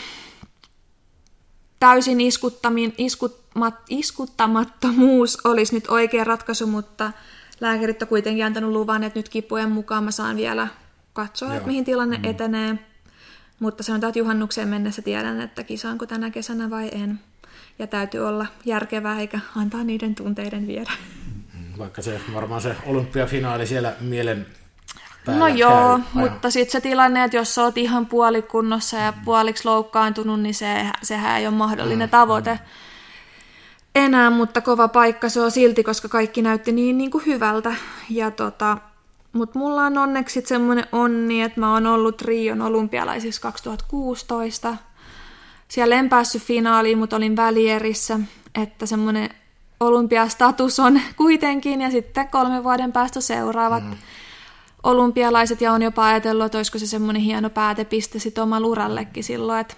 täysin 1.81 2.20
iskuttamin, 2.20 2.94
iskutmat, 2.99 3.75
iskuttamattomuus 3.88 5.38
olisi 5.44 5.75
nyt 5.75 5.87
oikea 5.88 6.25
ratkaisu, 6.25 6.66
mutta 6.66 7.12
lääkärit 7.61 8.03
on 8.03 8.09
kuitenkin 8.09 8.44
antanut 8.44 8.72
luvan, 8.72 9.05
että 9.05 9.18
nyt 9.18 9.29
kipujen 9.29 9.70
mukaan 9.70 10.05
mä 10.05 10.11
saan 10.11 10.37
vielä 10.37 10.68
katsoa, 11.12 11.49
Joo. 11.49 11.57
että 11.57 11.66
mihin 11.66 11.85
tilanne 11.85 12.16
mm. 12.18 12.25
etenee. 12.25 12.79
Mutta 13.61 13.83
sanotaan, 13.83 14.09
että 14.09 14.18
juhannukseen 14.18 14.68
mennessä 14.68 15.03
tiedän, 15.03 15.40
että 15.40 15.62
kisaanko 15.64 16.07
tänä 16.07 16.31
kesänä 16.31 16.70
vai 16.70 16.88
en. 16.92 17.20
Ja 17.79 17.87
täytyy 17.87 18.27
olla 18.29 18.46
järkevää 18.64 19.20
eikä 19.20 19.40
antaa 19.57 19.85
niiden 19.85 20.14
tunteiden 20.14 20.66
viedä. 20.66 20.92
Vaikka 21.79 22.03
se 22.03 22.20
varmaan 22.35 22.61
se 22.61 22.77
olympiafinaali 22.87 23.66
siellä 23.66 23.96
mielen 24.01 24.46
No 25.27 25.49
joo, 25.49 25.99
käy. 25.99 26.23
mutta 26.23 26.51
sitten 26.51 26.73
se 26.73 26.81
tilanne, 26.81 27.25
että 27.25 27.37
jos 27.37 27.55
sä 27.55 27.62
oot 27.62 27.79
ihan 27.79 28.07
puolikunnossa 28.07 28.97
ja 28.97 29.12
puoliksi 29.25 29.65
loukkaantunut, 29.65 30.41
niin 30.41 30.55
se, 30.55 30.87
sehän 31.03 31.39
ei 31.41 31.47
ole 31.47 31.55
mahdollinen 31.55 32.11
tavoite 32.11 32.59
enää, 33.97 34.31
mutta 34.31 34.61
kova 34.61 34.89
paikka 34.89 35.29
se 35.29 35.41
on 35.41 35.51
silti, 35.51 35.85
koska 35.85 36.09
kaikki 36.09 36.43
näytti 36.43 36.73
niin, 36.73 36.99
niin 36.99 37.11
kuin 37.11 37.27
hyvältä. 37.27 37.75
Ja 38.11 38.31
tota, 38.31 38.79
mutta 39.33 39.59
mulla 39.59 39.83
on 39.83 39.99
onneksi 39.99 40.43
semmoinen 40.47 40.87
onni, 40.93 41.43
että 41.43 41.61
mä 41.61 41.73
oon 41.73 41.87
ollut 41.87 42.23
Rion 42.23 42.62
olympialaisissa 42.62 43.43
2016. 43.43 44.77
Siellä 45.69 45.97
en 45.97 46.09
päässyt 46.09 46.43
finaaliin, 46.43 46.99
mutta 46.99 47.17
olin 47.17 47.37
välierissä, 47.37 48.21
että 48.55 48.87
semmoinen 48.87 49.31
olympiastatus 49.81 50.81
on 50.81 51.01
kuitenkin, 51.17 51.81
ja 51.81 51.91
sitten 51.91 52.29
kolmen 52.29 52.65
vuoden 52.65 52.93
päästä 52.93 53.21
seuraavat 53.21 53.85
mm. 53.85 53.97
Olympialaiset, 54.87 55.61
ja 55.61 55.72
on 55.72 55.83
jopa 55.83 56.07
ajatellut, 56.07 56.46
että 56.46 56.59
olisiko 56.59 56.79
se 56.79 56.87
semmoinen 56.87 57.22
hieno 57.22 57.51
päätepiste 57.51 58.18
sitten 58.18 58.44
omalle 58.44 58.66
urallekin 58.66 59.25
silloin, 59.25 59.61
että 59.61 59.75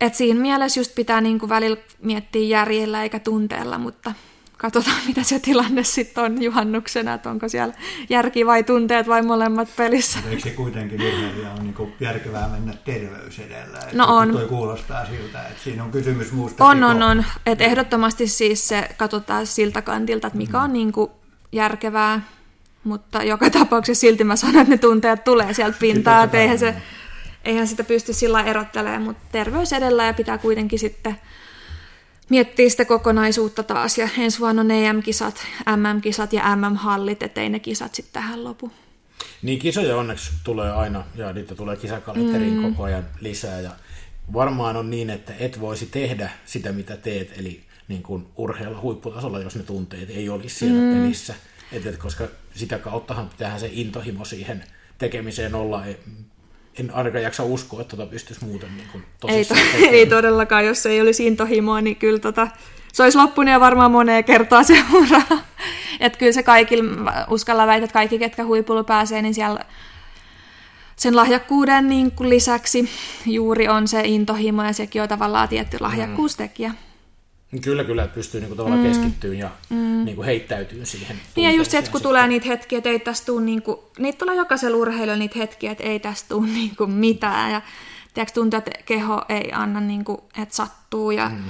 et 0.00 0.14
siinä 0.14 0.40
mielessä 0.40 0.80
just 0.80 0.94
pitää 0.94 1.20
niinku 1.20 1.48
välillä 1.48 1.76
miettiä 2.02 2.48
järjellä 2.48 3.02
eikä 3.02 3.18
tunteella, 3.18 3.78
mutta 3.78 4.12
katsotaan 4.56 4.96
mitä 5.08 5.22
se 5.22 5.38
tilanne 5.38 5.84
sitten 5.84 6.24
on 6.24 6.42
juhannuksena, 6.42 7.14
että 7.14 7.30
onko 7.30 7.48
siellä 7.48 7.74
järki 8.08 8.46
vai 8.46 8.64
tunteet 8.64 9.08
vai 9.08 9.22
molemmat 9.22 9.68
pelissä. 9.76 10.18
Eikö 10.30 10.42
se 10.42 10.50
kuitenkin 10.50 11.02
urheilija 11.02 11.52
on 11.52 11.64
niin 11.64 11.94
järkevää 12.00 12.48
mennä 12.48 12.74
terveys 12.84 13.38
edellä? 13.38 13.78
Että 13.78 13.96
No 13.96 14.16
on. 14.16 14.32
Toi 14.32 14.46
kuulostaa 14.46 15.06
siltä, 15.06 15.42
että 15.42 15.62
siinä 15.64 15.84
on 15.84 15.90
kysymys 15.90 16.32
muusta. 16.32 16.64
On, 16.64 16.84
on, 16.84 17.02
on. 17.02 17.24
Et 17.46 17.60
ehdottomasti 17.60 18.26
siis 18.26 18.68
se 18.68 18.88
katsotaan 18.96 19.46
siltä 19.46 19.82
kantilta, 19.82 20.26
että 20.26 20.38
mikä 20.38 20.60
on 20.60 20.72
niinku 20.72 21.10
järkevää, 21.52 22.20
mutta 22.84 23.22
joka 23.22 23.50
tapauksessa 23.58 24.00
silti 24.00 24.24
mä 24.24 24.36
sanon, 24.36 24.56
että 24.56 24.70
ne 24.74 24.78
tunteet 24.78 25.24
tulee 25.24 25.54
sieltä 25.54 25.76
pintaa, 25.80 26.24
että 26.24 26.38
eihän, 26.38 26.58
se, 26.58 26.74
eihän 27.44 27.66
sitä 27.66 27.84
pysty 27.84 28.12
sillä 28.12 28.42
erottelemaan, 28.42 29.02
mutta 29.02 29.24
terveys 29.32 29.72
edellä 29.72 30.06
ja 30.06 30.14
pitää 30.14 30.38
kuitenkin 30.38 30.78
sitten 30.78 31.16
miettiä 32.28 32.68
sitä 32.68 32.84
kokonaisuutta 32.84 33.62
taas. 33.62 33.98
Ja 33.98 34.08
ensi 34.18 34.40
vuonna 34.40 34.60
on 34.60 34.70
EM-kisat, 34.70 35.46
MM-kisat 35.76 36.32
ja 36.32 36.56
MM-hallit, 36.56 37.22
ettei 37.22 37.48
ne 37.48 37.58
kisat 37.58 37.94
sitten 37.94 38.12
tähän 38.12 38.44
lopu. 38.44 38.72
Niin 39.42 39.58
kisoja 39.58 39.96
onneksi 39.96 40.30
tulee 40.44 40.72
aina 40.72 41.04
ja 41.14 41.32
niitä 41.32 41.54
tulee 41.54 41.76
kisakalenteriin 41.76 42.56
mm. 42.56 42.62
koko 42.62 42.82
ajan 42.82 43.04
lisää 43.20 43.60
ja 43.60 43.70
varmaan 44.32 44.76
on 44.76 44.90
niin, 44.90 45.10
että 45.10 45.32
et 45.38 45.60
voisi 45.60 45.86
tehdä 45.86 46.30
sitä 46.44 46.72
mitä 46.72 46.96
teet, 46.96 47.38
eli 47.38 47.60
niin 47.88 48.02
kuin 48.02 48.26
urheilla 48.36 48.80
huipputasolla, 48.80 49.40
jos 49.40 49.56
ne 49.56 49.62
tunteet 49.62 50.10
ei 50.10 50.28
olisi 50.28 50.54
siellä 50.54 50.80
mm. 50.80 51.02
pelissä. 51.02 51.34
Et, 51.72 51.86
et, 51.86 51.96
koska 51.96 52.24
sitä 52.54 52.78
kauttahan 52.78 53.28
pitäähän 53.28 53.60
se 53.60 53.70
intohimo 53.72 54.24
siihen 54.24 54.64
tekemiseen 54.98 55.54
olla. 55.54 55.84
En 56.78 56.94
ainakaan 56.94 57.22
jaksa 57.22 57.44
uskoa, 57.44 57.80
että 57.80 57.96
tota 57.96 58.10
pystyisi 58.10 58.44
muuten 58.44 58.76
niin 58.76 58.88
kuin 58.92 59.04
Ei, 59.28 59.44
to, 59.44 59.54
ei 59.90 60.06
todellakaan, 60.06 60.66
jos 60.66 60.86
ei 60.86 61.00
olisi 61.00 61.26
intohimoa, 61.26 61.80
niin 61.80 61.96
kyllä 61.96 62.18
tota, 62.18 62.48
se 62.92 63.02
olisi 63.02 63.18
loppunut 63.18 63.52
ja 63.52 63.60
varmaan 63.60 63.90
moneen 63.90 64.24
kertaa 64.24 64.62
se 64.62 64.84
ura. 64.92 65.22
Että 66.00 66.18
kyllä 66.18 66.32
se 66.32 66.42
kaikilla, 66.42 67.12
uskalla 67.30 67.66
väitä, 67.66 67.84
että 67.84 67.92
kaikki, 67.92 68.18
ketkä 68.18 68.44
huipulla 68.44 68.84
pääsee, 68.84 69.22
niin 69.22 69.34
siellä 69.34 69.60
sen 70.96 71.16
lahjakkuuden 71.16 71.88
niin 71.88 72.10
kuin 72.10 72.30
lisäksi 72.30 72.90
juuri 73.26 73.68
on 73.68 73.88
se 73.88 74.00
intohimo 74.04 74.64
ja 74.64 74.72
sekin 74.72 75.02
on 75.02 75.08
tavallaan 75.08 75.48
tietty 75.48 75.76
lahjakkuustekijä. 75.80 76.74
Kyllä, 77.62 77.84
kyllä, 77.84 78.02
että 78.04 78.14
pystyy 78.14 78.40
niinku 78.40 78.56
tavallaan 78.56 78.82
mm. 78.82 78.88
keskittyyn 78.88 79.38
ja 79.38 79.50
mm. 79.70 80.04
niinku 80.04 80.22
heittäytyy 80.22 80.86
siihen. 80.86 81.16
Niin 81.36 81.44
ja 81.44 81.50
just 81.50 81.70
se, 81.70 81.78
että 81.78 81.90
kun 81.90 82.02
tulee 82.02 82.28
niitä 82.28 82.46
hetkiä, 82.46 82.78
että 82.78 82.90
ei 82.90 82.98
tästä 82.98 83.26
tule, 83.26 83.44
niinku, 83.44 83.84
niitä 83.98 84.18
tulee 84.18 84.34
jokaisella 84.34 84.76
urheilijoilla 84.76 85.18
niitä 85.18 85.38
hetkiä, 85.38 85.72
että 85.72 85.84
ei 85.84 86.00
tästä 86.00 86.28
tule 86.28 86.46
niinku 86.58 86.86
mitään. 86.86 87.52
Ja 87.52 87.62
tiedätkö, 88.14 88.34
tuntuu, 88.34 88.58
että 88.58 88.70
keho 88.84 89.22
ei 89.28 89.52
anna, 89.52 89.80
niinku, 89.80 90.24
että 90.42 90.54
sattuu 90.54 91.10
ja 91.10 91.28
mm. 91.28 91.44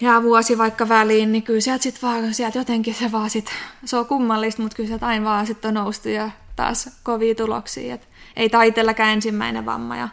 jää 0.00 0.22
vuosi 0.22 0.58
vaikka 0.58 0.88
väliin, 0.88 1.32
niin 1.32 1.42
kyllä 1.42 1.60
sieltä 1.60 1.82
sit 1.82 2.02
vaan, 2.02 2.34
sieltä 2.34 2.58
jotenkin 2.58 2.94
se 2.94 3.12
vaan 3.12 3.30
sit, 3.30 3.50
se 3.84 3.96
on 3.96 4.06
kummallista, 4.06 4.62
mutta 4.62 4.76
kyllä 4.76 4.86
sieltä 4.86 5.06
aina 5.06 5.24
vaan 5.24 5.46
sitten 5.46 5.68
on 5.68 5.74
noustu 5.74 6.08
ja 6.08 6.30
taas 6.56 6.90
kovia 7.02 7.34
tuloksia. 7.34 7.94
Et 7.94 8.08
ei 8.36 8.50
taitelläkään 8.50 9.12
ensimmäinen 9.12 9.66
vamma 9.66 9.96
ja 9.96 10.08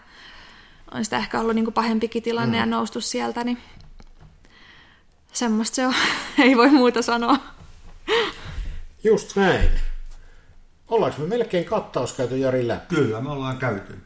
on 0.91 1.03
sitä 1.03 1.17
ehkä 1.17 1.39
ollut 1.39 1.55
niinku 1.55 1.71
pahempikin 1.71 2.23
tilanne 2.23 2.57
mm. 2.57 2.59
ja 2.59 2.65
noustu 2.65 3.01
sieltä, 3.01 3.43
niin 3.43 3.57
semmoista 5.33 5.75
se 5.75 5.87
on. 5.87 5.93
ei 6.43 6.57
voi 6.57 6.69
muuta 6.69 7.01
sanoa. 7.01 7.37
Just 9.03 9.35
näin. 9.35 9.69
Ollaanko 10.87 11.21
me 11.21 11.27
melkein 11.27 11.65
kattaus 11.65 12.13
käyty 12.13 12.37
Jari 12.37 12.67
läpi? 12.67 12.95
Kyllä, 12.95 13.21
me 13.21 13.29
ollaan 13.29 13.57
käyty. 13.57 13.97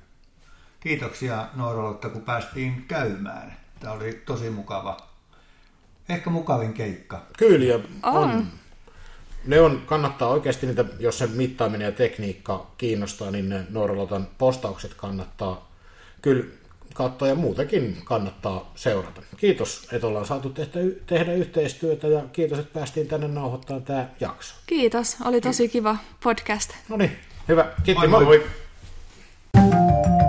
Kiitoksia 0.79 1.47
Noorolta, 1.53 2.09
kun 2.09 2.21
päästiin 2.21 2.85
käymään. 2.87 3.57
Tämä 3.79 3.93
oli 3.93 4.21
tosi 4.25 4.49
mukava. 4.49 4.97
Ehkä 6.09 6.29
mukavin 6.29 6.73
keikka. 6.73 7.25
Kyllä, 7.37 7.65
ja 7.65 7.75
on. 8.03 8.23
on. 8.23 8.47
Ne 9.45 9.61
on, 9.61 9.83
kannattaa 9.85 10.27
oikeasti 10.27 10.67
niitä, 10.67 10.85
jos 10.99 11.17
se 11.17 11.27
mittaaminen 11.27 11.85
ja 11.85 11.91
tekniikka 11.91 12.71
kiinnostaa, 12.77 13.31
niin 13.31 13.49
ne 13.49 13.65
Noorolotan 13.69 14.27
postaukset 14.37 14.93
kannattaa 14.93 15.71
kyllä 16.21 16.45
kautta 16.95 17.27
ja 17.27 17.35
muutenkin 17.35 17.97
kannattaa 18.03 18.71
seurata. 18.75 19.21
Kiitos, 19.37 19.87
että 19.91 20.07
ollaan 20.07 20.25
saatu 20.25 20.49
tehtä, 20.49 20.79
tehdä 21.07 21.33
yhteistyötä 21.33 22.07
ja 22.07 22.21
kiitos, 22.31 22.59
että 22.59 22.73
päästiin 22.73 23.07
tänne 23.07 23.27
nauhoittamaan 23.27 23.83
tämä 23.83 24.09
jakso. 24.19 24.55
Kiitos, 24.65 25.17
oli 25.25 25.41
tosi 25.41 25.69
kiva 25.69 25.97
podcast. 26.23 26.71
No 26.89 26.97
niin, 26.97 27.11
hyvä. 27.47 27.65
Kiitti, 27.83 28.07
moi 28.07 28.23
moi. 28.23 28.25
moi. 28.25 30.24